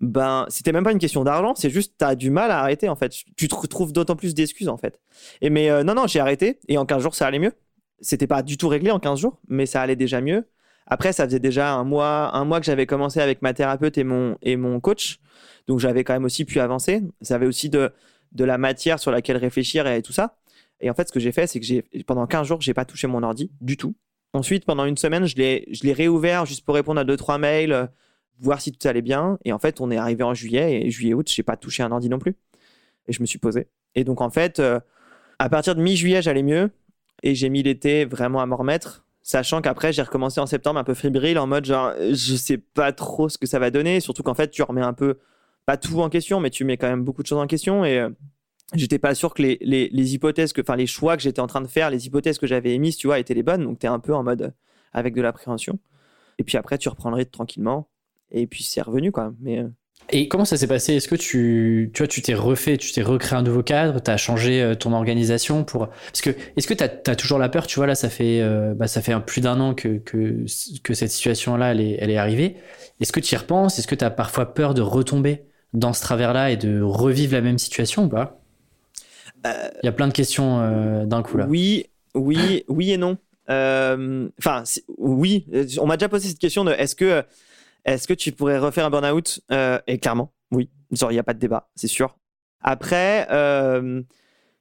[0.00, 2.88] ben, c'était même pas une question d'argent, c'est juste tu as du mal à arrêter,
[2.88, 3.12] en fait.
[3.36, 5.00] Tu te trouves d'autant plus d'excuses, en fait.
[5.40, 7.52] Et mais euh, non, non, j'ai arrêté et en 15 jours, ça allait mieux.
[8.00, 10.48] C'était pas du tout réglé en 15 jours, mais ça allait déjà mieux.
[10.86, 14.04] Après, ça faisait déjà un mois, un mois que j'avais commencé avec ma thérapeute et
[14.04, 15.20] mon, et mon coach.
[15.66, 17.02] Donc, j'avais quand même aussi pu avancer.
[17.22, 17.90] Ça avait aussi de,
[18.32, 20.36] de la matière sur laquelle réfléchir et tout ça.
[20.80, 22.84] Et en fait, ce que j'ai fait, c'est que j'ai, pendant 15 jours, j'ai pas
[22.84, 23.94] touché mon ordi du tout.
[24.32, 27.86] Ensuite, pendant une semaine, je l'ai, réouvert juste pour répondre à deux, trois mails, euh,
[28.40, 29.38] voir si tout allait bien.
[29.44, 32.08] Et en fait, on est arrivé en juillet et juillet-août, j'ai pas touché un ordi
[32.08, 32.34] non plus.
[33.06, 33.68] Et je me suis posé.
[33.94, 34.80] Et donc, en fait, euh,
[35.38, 36.70] à partir de mi-juillet, j'allais mieux.
[37.22, 39.04] Et j'ai mis l'été vraiment à m'en remettre.
[39.22, 42.92] Sachant qu'après, j'ai recommencé en septembre un peu fébrile, en mode genre, je sais pas
[42.92, 44.00] trop ce que ça va donner.
[44.00, 45.18] Surtout qu'en fait, tu remets un peu,
[45.64, 47.84] pas tout en question, mais tu mets quand même beaucoup de choses en question.
[47.84, 48.10] Et, euh,
[48.72, 51.60] j'étais pas sûr que les, les, les hypothèses, enfin les choix que j'étais en train
[51.60, 53.64] de faire, les hypothèses que j'avais émises, tu vois, étaient les bonnes.
[53.64, 54.54] Donc tu es un peu en mode
[54.92, 55.78] avec de l'appréhension.
[56.38, 57.88] Et puis après, tu rythme tranquillement.
[58.30, 59.32] Et puis c'est revenu, quoi.
[59.40, 59.58] Mais.
[59.58, 59.68] Euh,
[60.10, 60.94] et comment ça s'est passé?
[60.94, 64.10] Est-ce que tu, tu vois, tu t'es refait, tu t'es recréé un nouveau cadre, tu
[64.10, 67.66] as changé euh, ton organisation pour parce que est-ce que tu as, toujours la peur?
[67.66, 70.44] Tu vois là, ça fait euh, bah, ça fait plus d'un an que, que,
[70.82, 72.56] que cette situation-là elle est, elle est arrivée.
[73.00, 73.78] Est-ce que tu y repenses?
[73.78, 77.40] Est-ce que tu as parfois peur de retomber dans ce travers-là et de revivre la
[77.40, 78.43] même situation ou pas?
[79.44, 81.46] Il y a plein de questions euh, d'un coup là.
[81.48, 83.18] Oui, oui, oui et non.
[83.50, 84.62] Euh, enfin,
[84.96, 85.46] oui,
[85.78, 87.22] on m'a déjà posé cette question de est-ce que,
[87.84, 89.40] est que tu pourrais refaire un burn-out?
[89.86, 90.70] Et clairement, oui.
[90.90, 92.16] Il n'y a pas de débat, c'est sûr.
[92.60, 94.00] Après, euh,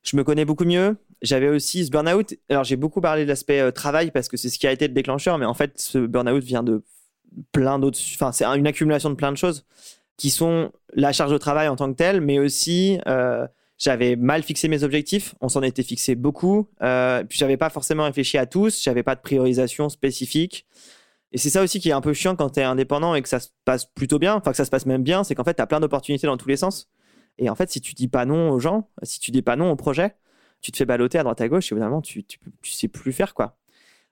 [0.02, 0.98] je me connais beaucoup mieux.
[1.22, 2.34] J'avais aussi ce burn-out.
[2.50, 4.94] Alors, j'ai beaucoup parlé de l'aspect travail parce que c'est ce qui a été le
[4.94, 6.84] déclencheur, mais en fait, ce burn-out vient de
[7.52, 8.00] plein d'autres.
[8.16, 9.66] Enfin, c'est une accumulation de plein de choses
[10.18, 13.00] qui sont la charge de travail en tant que telle, mais aussi
[13.84, 15.36] j'avais mal fixé mes objectifs.
[15.42, 16.70] On s'en était fixé beaucoup.
[16.82, 18.82] Euh, puis j'avais pas forcément réfléchi à tous.
[18.82, 20.66] J'avais pas de priorisation spécifique.
[21.34, 23.28] Et c'est ça aussi qui est un peu chiant quand tu es indépendant et que
[23.28, 25.56] ça se passe plutôt bien, enfin que ça se passe même bien, c'est qu'en fait,
[25.56, 26.90] tu as plein d'opportunités dans tous les sens.
[27.40, 29.72] Et en fait, si tu dis pas non aux gens, si tu dis pas non
[29.72, 30.16] au projet,
[30.62, 32.40] tu te fais balloter à droite à gauche et évidemment, tu, tu,
[32.72, 33.58] sais plus faire quoi.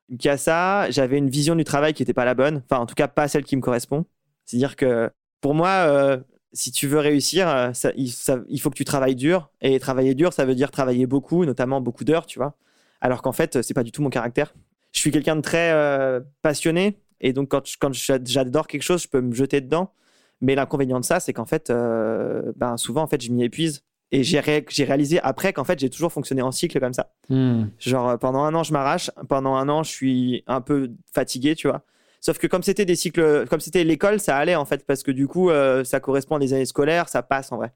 [0.10, 2.88] Donc, il ça, j'avais une vision du travail qui n'était pas la bonne, enfin en
[2.88, 4.06] tout cas pas celle qui me correspond.
[4.46, 6.18] C'est-à-dire que pour moi, euh,
[6.54, 9.50] si tu veux réussir, euh, il, faut que tu travailles dur.
[9.62, 12.56] Et travailler dur, ça veut dire travailler beaucoup, notamment beaucoup d'heures, tu vois.
[13.00, 14.54] Alors qu'en fait, c'est pas du tout mon caractère.
[14.92, 17.00] Je suis quelqu'un de très euh, passionné.
[17.22, 19.94] Et donc, quand, quand j'adore quelque chose, je peux me jeter dedans.
[20.42, 23.84] Mais l'inconvénient de ça, c'est qu'en fait, euh, ben, souvent, en fait, je m'y épuise.
[24.14, 27.14] Et j'ai réalisé après qu'en fait, j'ai toujours fonctionné en cycle comme ça.
[27.30, 27.68] Hmm.
[27.80, 29.10] Genre, pendant un an, je m'arrache.
[29.30, 31.86] Pendant un an, je suis un peu fatigué, tu vois.
[32.22, 35.10] Sauf que comme c'était des cycles, comme c'était l'école, ça allait en fait, parce que
[35.10, 37.74] du coup, euh, ça correspond à des années scolaires, ça passe en vrai.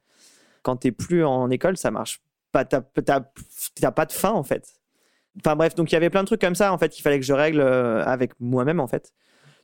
[0.62, 2.64] Quand t'es plus en école, ça marche pas.
[2.64, 4.76] T'as pas de fin en fait.
[5.40, 7.20] Enfin bref, donc il y avait plein de trucs comme ça en fait qu'il fallait
[7.20, 9.14] que je règle euh, avec moi-même en fait.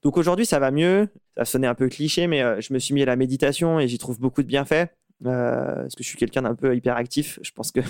[0.01, 1.09] Donc aujourd'hui, ça va mieux.
[1.37, 3.87] Ça sonnait un peu cliché, mais euh, je me suis mis à la méditation et
[3.87, 4.87] j'y trouve beaucoup de bienfaits.
[5.23, 7.37] parce que je suis quelqu'un d'un peu hyperactif.
[7.43, 7.81] Je pense que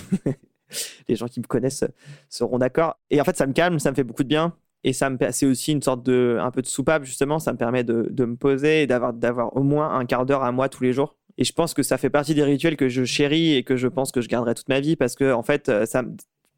[1.08, 1.84] les gens qui me connaissent
[2.28, 2.98] seront d'accord.
[3.08, 5.16] Et en fait, ça me calme, ça me fait beaucoup de bien et ça me
[5.30, 7.38] c'est aussi une sorte de un peu de soupape justement.
[7.38, 10.42] Ça me permet de, de me poser et d'avoir d'avoir au moins un quart d'heure
[10.42, 11.16] à moi tous les jours.
[11.38, 13.88] Et je pense que ça fait partie des rituels que je chéris et que je
[13.88, 16.02] pense que je garderai toute ma vie parce que en fait ça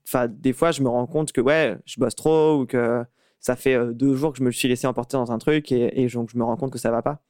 [0.07, 3.05] enfin des fois je me rends compte que ouais je bosse trop ou que
[3.41, 6.03] ça fait euh, deux jours que je me suis laissé emporter dans un truc et,
[6.03, 7.21] et donc je me rends compte que ça va pas.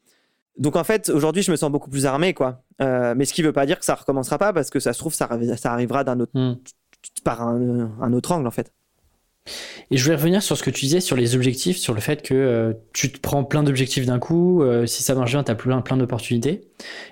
[0.59, 2.63] Donc en fait aujourd'hui je me sens beaucoup plus armé quoi.
[2.81, 5.01] Euh, mais ce qui veut pas dire que ça recommencera pas parce que ça se
[5.01, 6.57] trouve ça, ça arrivera d'un autre hmm.
[7.25, 8.73] par un, un autre angle en fait
[9.91, 12.23] et je voulais revenir sur ce que tu disais sur les objectifs, sur le fait
[12.23, 15.51] que euh, tu te prends plein d'objectifs d'un coup, euh, si ça marche bien, tu
[15.51, 16.63] as plein, plein d'opportunités.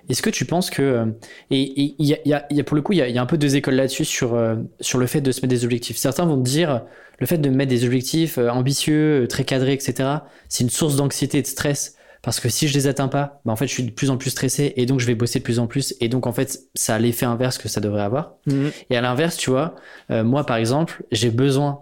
[0.09, 0.83] Est-ce que tu penses que...
[0.83, 1.07] Euh,
[1.51, 4.05] et il y a, pour le coup, il y a, un peu deux écoles là-dessus
[4.05, 4.39] sur,
[4.81, 5.97] sur le fait de se mettre des objectifs.
[5.97, 6.83] Certains vont te dire,
[7.19, 10.09] le fait de mettre des objectifs ambitieux, très cadrés, etc.,
[10.49, 13.53] c'est une source d'anxiété et de stress parce que si je les atteins pas, bah
[13.53, 15.45] en fait je suis de plus en plus stressé et donc je vais bosser de
[15.45, 18.35] plus en plus et donc en fait ça a l'effet inverse que ça devrait avoir.
[18.47, 18.71] Mhm.
[18.91, 19.75] Et à l'inverse, tu vois,
[20.09, 21.81] moi par exemple, j'ai besoin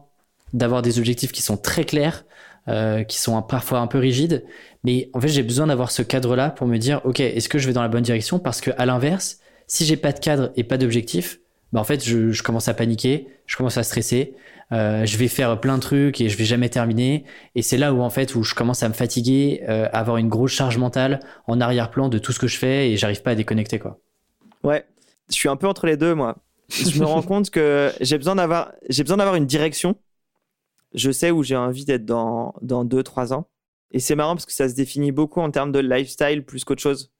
[0.52, 2.24] d'avoir des objectifs qui sont très clairs,
[2.68, 4.44] euh, qui sont parfois un peu rigides,
[4.84, 7.66] mais en fait j'ai besoin d'avoir ce cadre-là pour me dire, ok, est-ce que je
[7.66, 8.38] vais dans la bonne direction?
[8.38, 11.40] Parce que à l'inverse, si j'ai pas de cadre et pas d'objectif,
[11.72, 14.34] bah en fait je, je commence à paniquer, je commence à stresser,
[14.72, 17.24] euh, je vais faire plein de trucs et je vais jamais terminer.
[17.54, 20.16] Et c'est là où en fait où je commence à me fatiguer, euh, à avoir
[20.16, 23.32] une grosse charge mentale en arrière-plan de tout ce que je fais et j'arrive pas
[23.32, 23.98] à déconnecter quoi.
[24.62, 24.84] Ouais,
[25.30, 26.36] je suis un peu entre les deux, moi.
[26.68, 29.96] Je me rends compte que j'ai besoin d'avoir, j'ai besoin d'avoir une direction.
[30.94, 33.46] Je sais où j'ai envie d'être dans, dans deux, trois ans.
[33.92, 36.82] Et c'est marrant parce que ça se définit beaucoup en termes de lifestyle plus qu'autre
[36.82, 37.12] chose.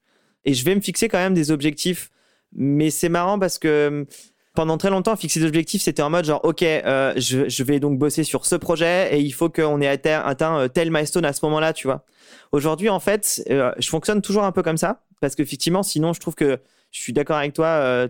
[0.45, 2.09] Et je vais me fixer quand même des objectifs.
[2.53, 4.05] Mais c'est marrant parce que hum,
[4.53, 7.79] pendant très longtemps, fixer des objectifs, c'était en mode genre, OK, euh, je, je vais
[7.79, 11.25] donc bosser sur ce projet et il faut qu'on ait atteint, atteint euh, tel milestone
[11.25, 12.05] à ce moment-là, tu vois.
[12.51, 16.19] Aujourd'hui, en fait, euh, je fonctionne toujours un peu comme ça parce qu'effectivement, sinon, je
[16.19, 16.59] trouve que
[16.91, 18.07] je suis d'accord avec toi.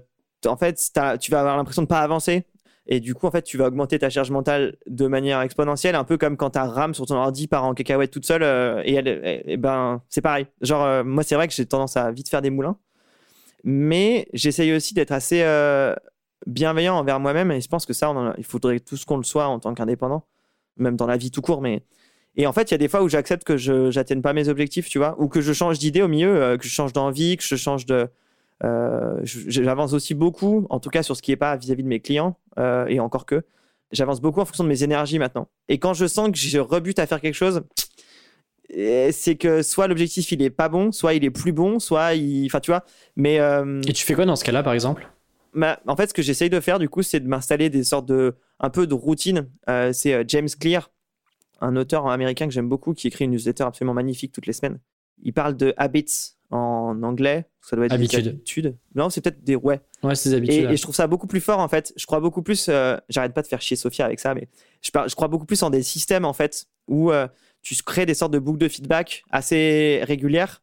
[0.48, 2.46] en fait, tu vas avoir l'impression de pas avancer.
[2.88, 6.04] Et du coup, en fait, tu vas augmenter ta charge mentale de manière exponentielle, un
[6.04, 8.44] peu comme quand ta RAM sur ton ordi part en cacahuète toute seule.
[8.44, 10.48] euh, et et- et ben, c'est pareil.
[10.62, 12.78] Genre, euh, moi, c'est vrai que j'ai tendance à vite faire des moulins.
[13.64, 15.94] Mais j'essaye aussi d'être assez euh,
[16.48, 17.52] bienveillant envers moi-même.
[17.52, 20.26] Et je pense que ça, il faudrait tous qu'on le soit en tant qu'indépendant,
[20.78, 21.62] même dans la vie tout court.
[21.62, 21.84] Mais
[22.36, 24.48] et en fait, il y a des fois où j'accepte que je n'atteigne pas mes
[24.50, 27.44] objectifs, tu vois, ou que je change d'idée au milieu, que je change d'envie, que
[27.44, 28.08] je change de.
[28.64, 32.00] Euh, J'avance aussi beaucoup, en tout cas sur ce qui n'est pas vis-à-vis de mes
[32.00, 33.44] clients, euh, et encore que.
[33.92, 35.50] J'avance beaucoup en fonction de mes énergies maintenant.
[35.68, 37.64] Et quand je sens que je rebute à faire quelque chose,
[38.70, 42.14] et c'est que soit l'objectif il est pas bon, soit il est plus bon, soit
[42.14, 42.46] il.
[42.46, 42.86] Enfin, tu vois.
[43.18, 43.40] Mais.
[43.40, 45.10] euh, Et tu fais quoi dans ce cas-là par exemple?
[45.54, 48.06] Bah, en fait, ce que j'essaye de faire, du coup, c'est de m'installer des sortes
[48.06, 48.36] de.
[48.62, 49.50] un peu de routine.
[49.70, 50.90] Euh, c'est James Clear,
[51.60, 54.80] un auteur américain que j'aime beaucoup, qui écrit une newsletter absolument magnifique toutes les semaines.
[55.22, 57.46] Il parle de habits en anglais.
[57.62, 58.78] Ça doit être des Habitudes.
[58.96, 59.56] Non, c'est peut-être des.
[59.56, 59.82] Ouais.
[60.04, 60.72] Ouais, c'est des Et, habitudes.
[60.72, 61.94] et je trouve ça beaucoup plus fort, en fait.
[61.96, 62.68] Je crois beaucoup plus.
[62.70, 64.48] euh, J'arrête pas de faire chier Sophia avec ça, mais
[64.82, 67.28] je, crois beaucoup plus en des systèmes, en fait, où euh,
[67.62, 70.62] tu crées des sortes de boucles de feedback assez régulières.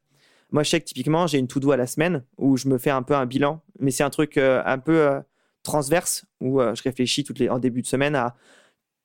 [0.50, 2.90] Moi, je sais que typiquement, j'ai une to-do à la semaine où je me fais
[2.90, 5.20] un peu un bilan, mais c'est un truc euh, un peu
[5.62, 8.34] transverse où je réfléchis toutes les, en début de semaine à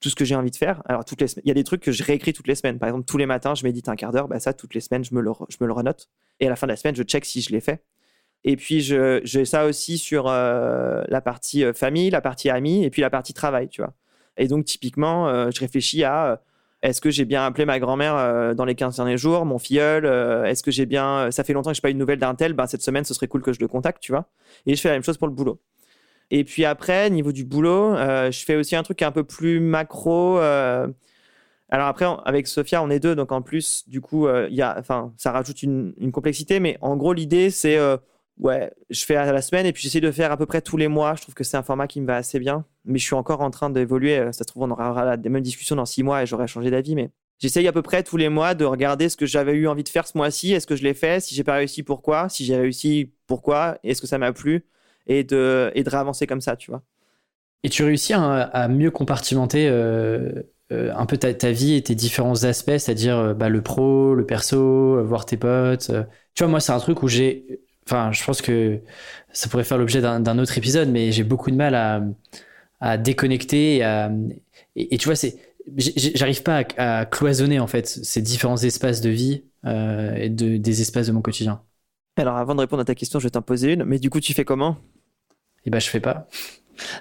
[0.04, 0.84] tout ce que j'ai envie de faire.
[0.86, 2.78] Alors, toutes les il y a des trucs que je réécris toutes les semaines.
[2.78, 4.28] Par exemple, tous les matins, je médite un quart d'heure.
[4.28, 6.10] Bah, ça, toutes les semaines, je me, le, je me le renote.
[6.42, 7.82] Et à la fin de la semaine, je check si je l'ai fait.
[8.44, 12.90] Et puis, j'ai ça aussi sur euh, la partie euh, famille, la partie amis et
[12.90, 13.94] puis la partie travail, tu vois.
[14.36, 16.42] Et donc, typiquement, euh, je réfléchis à
[16.82, 20.06] est-ce que j'ai bien appelé ma grand-mère dans les 15 derniers jours, mon filleul
[20.46, 21.32] Est-ce que j'ai bien.
[21.32, 23.06] Ça fait longtemps que je n'ai pas eu de nouvelles d'un tel, ben, cette semaine,
[23.06, 24.26] ce serait cool que je le contacte, tu vois.
[24.66, 25.62] Et je fais la même chose pour le boulot.
[26.36, 29.60] Et puis après, niveau du boulot, euh, je fais aussi un truc un peu plus
[29.60, 30.40] macro.
[30.40, 30.88] euh,
[31.70, 35.14] alors après, avec Sophia, on est deux, donc en plus, du coup, euh, il enfin,
[35.18, 36.60] ça rajoute une, complexité.
[36.60, 37.78] Mais en gros, l'idée, c'est,
[38.40, 40.78] ouais, je fais à la semaine et puis j'essaie de faire à peu près tous
[40.78, 41.14] les mois.
[41.16, 42.66] Je trouve que c'est un format qui me va assez bien.
[42.86, 44.18] Mais je suis encore en train d'évoluer.
[44.34, 46.96] Ça se trouve, on aura la même discussion dans six mois et j'aurai changé d'avis.
[46.96, 49.84] Mais j'essaye à peu près tous les mois de regarder ce que j'avais eu envie
[49.84, 50.52] de faire ce mois-ci.
[50.54, 51.22] Est-ce que je l'ai fait?
[51.22, 52.28] Si j'ai pas réussi, pourquoi?
[52.30, 53.78] Si j'ai réussi, pourquoi?
[53.84, 54.66] Est-ce que ça m'a plu?
[55.08, 56.84] Et de, et de réavancer comme ça, tu vois.
[57.64, 60.34] Et tu réussis à, mieux compartimenter euh,
[60.72, 64.26] euh, un peu ta, vie et tes différents aspects, c'est-à-dire euh, bah, le pro, le
[64.26, 65.92] perso, voir tes potes.
[66.36, 67.62] Tu vois, moi, c'est un truc où j'ai.
[67.86, 68.80] Enfin, je pense que
[69.32, 72.04] ça pourrait faire l'objet d'un autre épisode, mais j'ai beaucoup de mal à,
[72.82, 73.78] à déconnecter.
[74.76, 75.38] Et, tu vois, c'est.
[75.78, 81.08] J'arrive pas à, cloisonner en fait ces différents espaces de vie et de, des espaces
[81.08, 81.62] de mon quotidien.
[82.16, 83.84] Alors avant de répondre à ta question, je vais t'en poser une.
[83.86, 84.78] Mais du coup, tu fais comment?
[85.66, 86.28] Et bah je fais pas.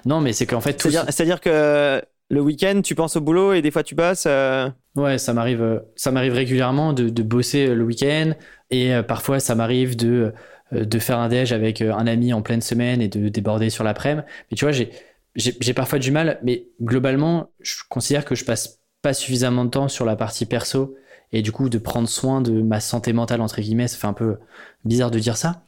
[0.05, 0.89] Non, mais c'est qu'en fait tout.
[0.91, 4.25] C'est-à-dire que le week-end, tu penses au boulot et des fois tu bosses.
[4.27, 8.33] euh, Ouais, ça m'arrive, euh, ça m'arrive régulièrement de, de bosser euh, le week-end
[8.69, 10.33] et parfois ça m'arrive de,
[10.71, 14.25] de faire un déj avec un ami en pleine semaine et de déborder sur l'après-midi.
[14.51, 14.91] Mais tu vois, j'ai,
[15.35, 19.69] j'ai, j'ai parfois du mal, mais globalement, je considère que je passe pas suffisamment de
[19.69, 20.95] temps sur la partie perso
[21.33, 24.13] et du coup de prendre soin de ma santé mentale entre guillemets, ça fait un
[24.13, 24.37] peu
[24.85, 25.63] bizarre de dire ça.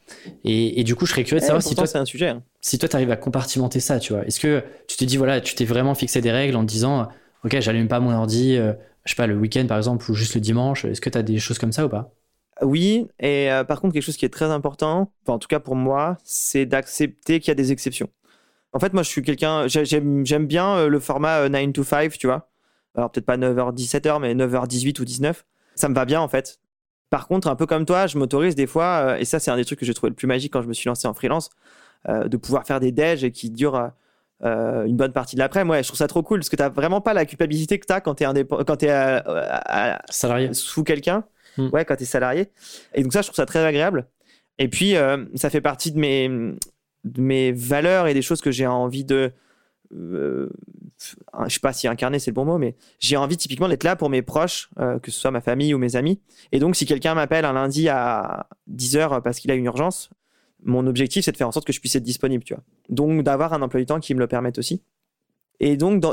[0.46, 2.30] Et, et du coup, je serais curieux de eh, savoir si toi, c'est un sujet.
[2.30, 2.44] hein.
[2.62, 4.26] si toi, tu arrives à compartimenter ça, tu vois.
[4.26, 7.10] Est-ce que tu te dis, voilà, tu t'es vraiment fixé des règles en te disant,
[7.44, 8.74] ok, j'allume pas mon ordi, euh,
[9.06, 10.86] je sais pas, le week-end par exemple, ou juste le dimanche.
[10.86, 12.12] Est-ce que tu as des choses comme ça ou pas?
[12.62, 15.60] Oui, et euh, par contre, quelque chose qui est très important, enfin, en tout cas
[15.60, 18.08] pour moi, c'est d'accepter qu'il y a des exceptions.
[18.74, 21.74] En fait, moi, je suis quelqu'un, j'ai- j'aime j'aime bien euh, le format euh, 9
[21.74, 22.50] to 5, tu vois.
[22.96, 25.46] Alors, peut-être pas 9h, 17h, mais 9h, 18 ou 19.
[25.76, 26.60] Ça me va bien, en fait.
[27.10, 29.56] Par contre, un peu comme toi, je m'autorise des fois, euh, et ça, c'est un
[29.56, 31.50] des trucs que j'ai trouvé le plus magique quand je me suis lancé en freelance,
[32.10, 33.92] euh, de pouvoir faire des déj qui durent
[34.44, 35.64] euh, une bonne partie de l'après.
[35.64, 38.02] Ouais, je trouve ça trop cool, parce que t'as vraiment pas la culpabilité que t'as
[38.02, 41.24] quand t'es indép- quand t'es à- à- Salarié sous quelqu'un.
[41.58, 41.70] Hmm.
[41.72, 42.50] Ouais, quand tu es salarié.
[42.94, 44.08] Et donc ça, je trouve ça très agréable.
[44.60, 46.28] Et puis, euh, ça fait partie de mes,
[47.06, 49.32] de mes valeurs et des choses que j'ai envie de...
[50.98, 53.96] Je sais pas si incarner c'est le bon mot, mais j'ai envie typiquement d'être là
[53.96, 56.22] pour mes proches, euh, que ce soit ma famille ou mes amis.
[56.52, 60.10] Et donc, si quelqu'un m'appelle un lundi à 10h parce qu'il a une urgence,
[60.64, 62.64] mon objectif, c'est de faire en sorte que je puisse être disponible, tu vois.
[62.90, 64.82] Donc, d'avoir un emploi du temps qui me le permette aussi.
[65.60, 66.04] Et donc,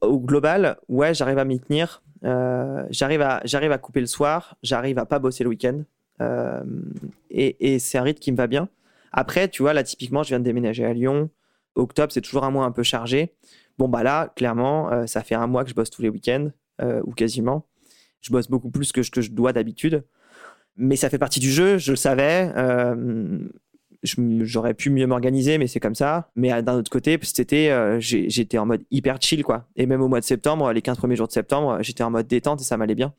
[0.00, 2.02] au global, ouais, j'arrive à m'y tenir.
[2.24, 4.56] Euh, j'arrive à, à couper le soir.
[4.62, 5.82] J'arrive à pas bosser le week-end.
[6.20, 6.62] Euh,
[7.30, 8.68] et, et c'est un rythme qui me va bien.
[9.12, 11.30] Après, tu vois, là, typiquement, je viens de déménager à Lyon.
[11.74, 13.34] Octobre, c'est toujours un mois un peu chargé.
[13.78, 16.50] Bon, bah là, clairement, euh, ça fait un mois que je bosse tous les week-ends,
[17.04, 17.66] ou quasiment.
[18.20, 20.04] Je bosse beaucoup plus que ce que je dois d'habitude.
[20.76, 22.52] Mais ça fait partie du jeu, je le savais
[24.04, 26.30] j'aurais pu mieux m'organiser, mais c'est comme ça.
[26.36, 29.66] Mais euh, d'un autre côté, cet été, euh, j'étais en mode hyper chill, quoi.
[29.76, 32.26] Et même au mois de septembre, les 15 premiers jours de septembre, j'étais en mode
[32.26, 33.14] détente et ça m'allait bien.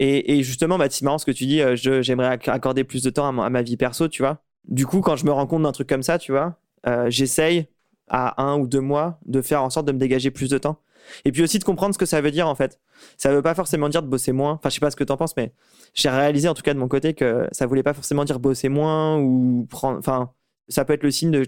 [0.00, 3.26] Et, justement, bah, c'est marrant ce que tu dis, euh, j'aimerais accorder plus de temps
[3.26, 4.44] à, ma vie perso, tu vois.
[4.68, 6.60] Du coup, quand je me rends compte d'un truc comme ça, tu vois,
[7.08, 7.66] j'essaye
[8.08, 10.80] à un ou deux mois de faire en sorte de me dégager plus de temps.
[11.24, 12.80] Et puis aussi de comprendre ce que ça veut dire en fait.
[13.16, 14.52] Ça veut pas forcément dire de bosser moins.
[14.52, 15.52] Enfin, je sais pas ce que tu en penses, mais
[15.94, 18.68] j'ai réalisé en tout cas de mon côté que ça voulait pas forcément dire bosser
[18.68, 19.98] moins ou prendre.
[19.98, 20.30] Enfin,
[20.68, 21.44] ça peut être le signe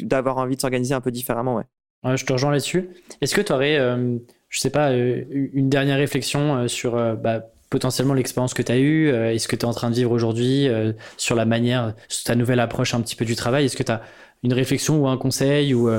[0.00, 2.16] d'avoir envie de s'organiser un peu différemment, ouais.
[2.16, 2.90] je te rejoins là-dessus.
[3.20, 7.46] Est-ce que tu aurais, euh, je sais pas, euh, une dernière réflexion euh, sur bah,
[7.70, 10.12] potentiellement l'expérience que tu as eue et ce que tu es en train de vivre
[10.12, 10.68] aujourd'hui
[11.16, 13.64] sur la manière, sur ta nouvelle approche un petit peu du travail?
[13.64, 14.02] Est-ce que tu as
[14.42, 15.90] une réflexion ou un conseil ou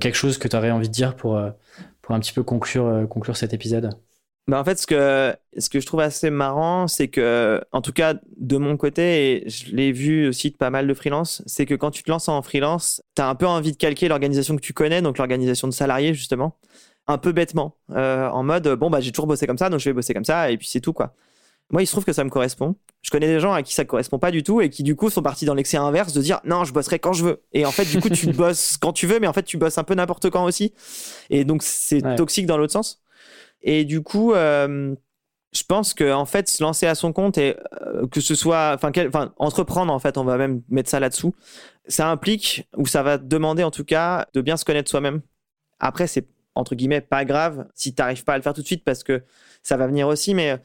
[0.00, 1.38] quelque chose que tu aurais envie de dire pour,
[2.04, 3.90] pour un petit peu conclure, euh, conclure cet épisode?
[4.46, 7.94] Bah en fait, ce que, ce que je trouve assez marrant, c'est que, en tout
[7.94, 11.64] cas, de mon côté, et je l'ai vu aussi de pas mal de freelance, c'est
[11.64, 14.54] que quand tu te lances en freelance, tu as un peu envie de calquer l'organisation
[14.54, 16.58] que tu connais, donc l'organisation de salariés, justement,
[17.06, 19.88] un peu bêtement, euh, en mode, bon, bah, j'ai toujours bossé comme ça, donc je
[19.88, 21.14] vais bosser comme ça, et puis c'est tout, quoi.
[21.70, 22.76] Moi, il se trouve que ça me correspond.
[23.02, 24.96] Je connais des gens à qui ça ne correspond pas du tout et qui, du
[24.96, 27.42] coup, sont partis dans l'excès inverse de dire non, je bosserai quand je veux.
[27.52, 29.78] Et en fait, du coup, tu bosses quand tu veux, mais en fait, tu bosses
[29.78, 30.72] un peu n'importe quand aussi.
[31.30, 33.02] Et donc, c'est toxique dans l'autre sens.
[33.62, 34.94] Et du coup, euh,
[35.54, 38.74] je pense que en fait, se lancer à son compte et euh, que ce soit,
[38.74, 38.92] enfin,
[39.38, 41.34] entreprendre en fait, on va même mettre ça là-dessous.
[41.86, 45.22] Ça implique ou ça va demander en tout cas de bien se connaître soi-même.
[45.78, 48.66] Après, c'est entre guillemets pas grave si tu n'arrives pas à le faire tout de
[48.66, 49.22] suite parce que
[49.62, 50.34] ça va venir aussi.
[50.34, 50.58] Mais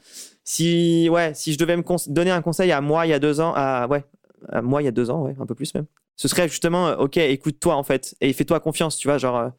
[0.44, 3.40] si, ouais, si je devais me donner un conseil à moi il y a deux
[3.40, 4.04] ans, à, ouais,
[4.50, 6.92] à moi il y a deux ans, ouais, un peu plus même, ce serait justement,
[6.94, 9.52] ok, écoute-toi en fait et fais-toi confiance, tu vois, genre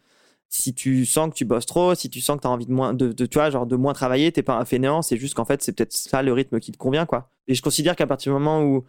[0.51, 2.73] si tu sens que tu bosses trop, si tu sens que tu as envie de
[2.73, 5.45] moins, de, tu vois, genre de moins travailler, t'es pas un fainéant, c'est juste qu'en
[5.45, 7.31] fait, c'est peut-être ça le rythme qui te convient, quoi.
[7.47, 8.85] Et je considère qu'à partir du moment où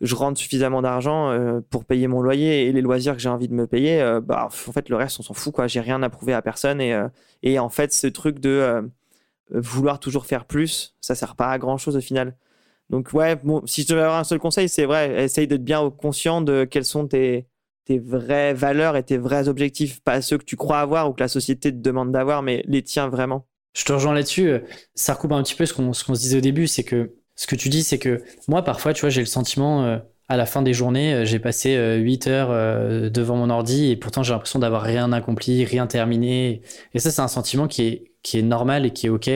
[0.00, 3.48] je rentre suffisamment d'argent euh, pour payer mon loyer et les loisirs que j'ai envie
[3.48, 5.66] de me payer, euh, bah, en fait, le reste, on s'en fout, quoi.
[5.68, 7.08] J'ai rien à prouver à personne et, euh,
[7.42, 8.90] et en fait, ce truc de
[9.50, 12.36] vouloir toujours faire plus, ça sert pas à grand chose au final.
[12.90, 15.88] Donc, ouais, bon, si je devais avoir un seul conseil, c'est vrai, essaye d'être bien
[15.90, 17.46] conscient de quels sont tes,
[17.84, 21.20] tes vraies valeurs et tes vrais objectifs, pas ceux que tu crois avoir ou que
[21.20, 23.46] la société te demande d'avoir, mais les tiens vraiment.
[23.74, 24.60] Je te rejoins là-dessus.
[24.94, 27.56] Ça recoupe un petit peu ce qu'on se disait au début, c'est que ce que
[27.56, 30.62] tu dis, c'est que moi, parfois, tu vois, j'ai le sentiment, euh, à la fin
[30.62, 34.58] des journées, euh, j'ai passé 8 euh, heures devant mon ordi et pourtant j'ai l'impression
[34.58, 36.62] d'avoir rien accompli, rien terminé.
[36.94, 39.30] Et ça, c'est un sentiment qui est, qui est normal et qui est OK.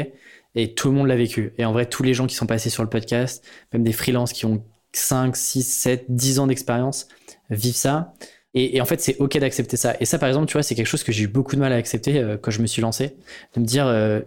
[0.55, 1.53] Et tout le monde l'a vécu.
[1.59, 4.33] Et en vrai, tous les gens qui sont passés sur le podcast, même des freelances
[4.33, 7.09] qui ont 5, 6, 7, 10 ans d'expérience,
[7.51, 8.15] vivent ça.
[8.59, 9.97] Et, en fait, c'est OK d'accepter ça.
[10.01, 11.75] Et ça, par exemple, tu vois, c'est quelque chose que j'ai eu beaucoup de mal
[11.75, 13.15] à accepter euh, quand je me suis lancé.
[13.55, 14.23] De me dire, euh,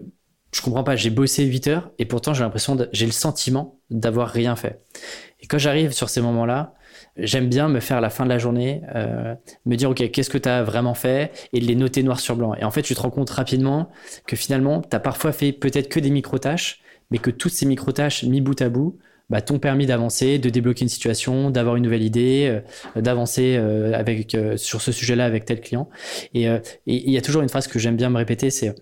[0.52, 4.30] je comprends pas, j'ai bossé 8 heures et pourtant j'ai l'impression, j'ai le sentiment d'avoir
[4.30, 4.82] rien fait.
[5.40, 6.74] Et quand j'arrive sur ces moments-là,
[7.18, 9.36] j'aime bien me faire la fin de la journée, euh,
[9.66, 12.56] me dire, OK, qu'est-ce que tu as vraiment fait et les noter noir sur blanc.
[12.56, 13.90] Et en fait, tu te rends compte rapidement
[14.28, 16.82] que finalement, tu as parfois fait peut-être que des micro-tâches,
[17.12, 20.84] mais que toutes ces micro-tâches mis bout à bout, bah, t'ont permis d'avancer, de débloquer
[20.84, 22.62] une situation, d'avoir une nouvelle idée,
[22.96, 25.88] euh, d'avancer euh, avec euh, sur ce sujet-là avec tel client.
[26.34, 26.48] Et
[26.88, 28.74] il y a toujours une phrase que j'aime bien me répéter, c'est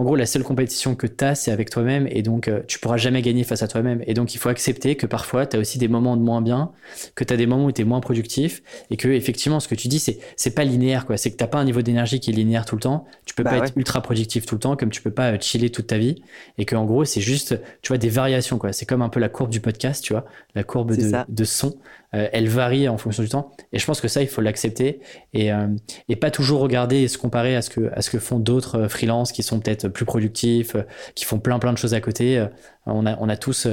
[0.00, 2.78] en gros, la seule compétition que tu as, c'est avec toi-même, et donc euh, tu
[2.78, 4.02] pourras jamais gagner face à toi-même.
[4.06, 6.72] Et donc, il faut accepter que parfois, tu as aussi des moments de moins bien,
[7.14, 9.74] que tu as des moments où tu es moins productif, et que effectivement, ce que
[9.74, 11.18] tu dis, c'est c'est pas linéaire, quoi.
[11.18, 13.04] C'est que t'as pas un niveau d'énergie qui est linéaire tout le temps.
[13.26, 15.38] Tu peux bah pas être ultra productif tout le temps, comme tu peux pas euh,
[15.38, 16.22] chiller toute ta vie,
[16.56, 18.72] et que en gros, c'est juste, tu vois, des variations, quoi.
[18.72, 21.74] C'est comme un peu la courbe du podcast, tu vois, la courbe de, de son.
[22.14, 23.52] Euh, elle varie en fonction du temps.
[23.72, 25.00] Et je pense que ça, il faut l'accepter
[25.32, 25.68] et, euh,
[26.08, 28.80] et pas toujours regarder et se comparer à ce que, à ce que font d'autres
[28.80, 30.74] euh, freelances qui sont peut-être plus productifs,
[31.14, 32.44] qui font plein plein de choses à côté.
[32.86, 33.68] On a, on a tous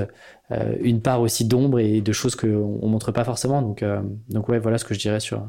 [0.82, 3.62] une part aussi d'ombre et de choses qu'on ne montre pas forcément.
[3.62, 3.84] Donc,
[4.30, 5.48] donc ouais, voilà ce que je dirais sur.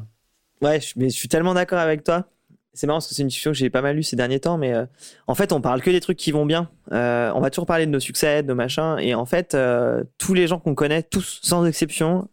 [0.61, 2.27] Ouais, mais je suis tellement d'accord avec toi.
[2.73, 4.57] C'est marrant parce que c'est une discussion que j'ai pas mal eue ces derniers temps,
[4.57, 4.85] mais euh,
[5.27, 6.69] en fait, on parle que des trucs qui vont bien.
[6.91, 10.03] Euh, on va toujours parler de nos succès, de nos machins, et en fait, euh,
[10.17, 12.27] tous les gens qu'on connaît, tous sans exception,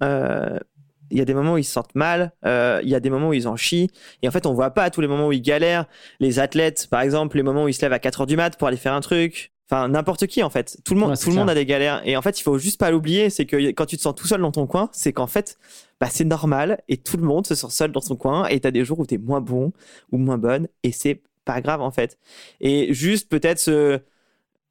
[1.10, 3.28] il y a des moments où ils se sentent mal, il y a des moments
[3.28, 3.90] où ils en chient,
[4.22, 5.86] et en fait, on voit pas tous les moments où ils galèrent.
[6.20, 8.56] Les athlètes, par exemple, les moments où ils se lèvent à 4 heures du mat
[8.58, 9.52] pour aller faire un truc.
[9.68, 10.78] Enfin, n'importe qui, en fait.
[10.84, 12.00] Tout le monde, tout le monde a des galères.
[12.04, 14.26] Et en fait, il faut juste pas l'oublier, c'est que quand tu te sens tout
[14.26, 15.58] seul dans ton coin, c'est qu'en fait,
[16.00, 18.68] bah, c'est normal et tout le monde se sent seul dans son coin et tu
[18.68, 19.72] as des jours où tu es moins bon
[20.12, 22.18] ou moins bonne et c'est pas grave en fait.
[22.60, 24.00] Et juste peut-être se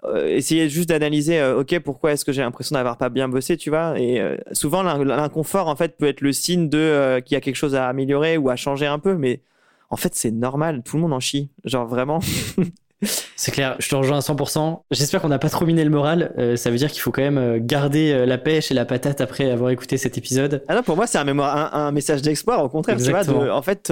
[0.04, 3.58] euh, essayer juste d'analyser euh, ok pourquoi est-ce que j'ai l'impression d'avoir pas bien bossé
[3.58, 4.00] tu vois?
[4.00, 7.56] Et euh, souvent l'inconfort en fait peut être le signe de qu'il y a quelque
[7.56, 9.42] chose à améliorer ou à changer un peu mais
[9.90, 12.20] en fait c'est normal tout le monde en chie genre vraiment
[13.02, 14.82] C'est clair, je te rejoins à 100%.
[14.92, 16.34] J'espère qu'on n'a pas trop miné le moral.
[16.38, 18.86] Euh, ça veut dire qu'il faut quand même euh, garder euh, la pêche et la
[18.86, 20.64] patate après avoir écouté cet épisode.
[20.68, 22.98] Ah non, pour moi, c'est un, message d'espoir, au contraire.
[22.98, 23.92] Tu vois, en fait,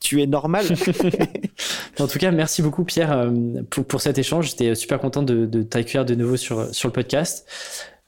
[0.00, 0.64] tu es normal.
[2.00, 3.30] en tout cas, merci beaucoup, Pierre,
[3.70, 4.50] pour, cet échange.
[4.50, 7.46] J'étais super content de, de t'accueillir de nouveau sur, sur le podcast.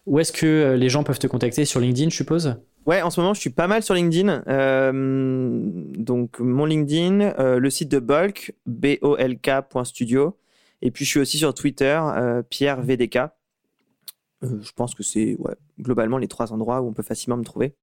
[0.07, 1.67] Où est-ce que les gens peuvent te contacter?
[1.67, 2.57] Sur LinkedIn, je suppose?
[2.89, 4.45] Ouais, en ce moment, je suis pas mal sur LinkedIn.
[4.49, 5.61] Euh,
[5.99, 10.39] donc, mon LinkedIn, euh, le site de Bulk, bolk.studio.
[10.81, 13.19] Et puis, je suis aussi sur Twitter, euh, Pierre VDK.
[14.41, 17.75] je pense que c'est ouais, globalement les trois endroits où on peut facilement me trouver.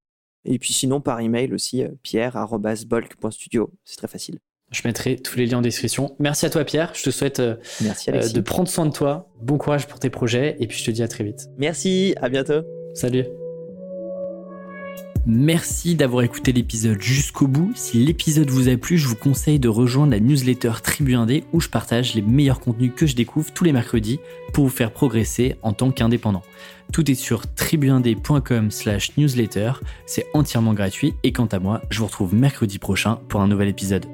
[0.44, 3.70] Et puis, sinon, par email aussi, pierre.bulk.studio.
[3.84, 4.40] C'est très facile.
[4.72, 6.16] Je mettrai tous les liens en description.
[6.18, 6.90] Merci à toi, Pierre.
[6.96, 7.40] Je te souhaite
[7.80, 9.30] Merci, de prendre soin de toi.
[9.40, 10.56] Bon courage pour tes projets.
[10.58, 11.46] Et puis, je te dis à très vite.
[11.58, 12.16] Merci.
[12.20, 12.62] À bientôt.
[12.92, 13.26] Salut.
[15.28, 17.72] Merci d'avoir écouté l'épisode jusqu'au bout.
[17.74, 21.60] Si l'épisode vous a plu, je vous conseille de rejoindre la newsletter Tribu Indé où
[21.60, 24.20] je partage les meilleurs contenus que je découvre tous les mercredis
[24.52, 26.42] pour vous faire progresser en tant qu'indépendant.
[26.92, 29.72] Tout est sur tribuindé.com slash newsletter,
[30.06, 33.66] c'est entièrement gratuit et quant à moi, je vous retrouve mercredi prochain pour un nouvel
[33.66, 34.06] épisode.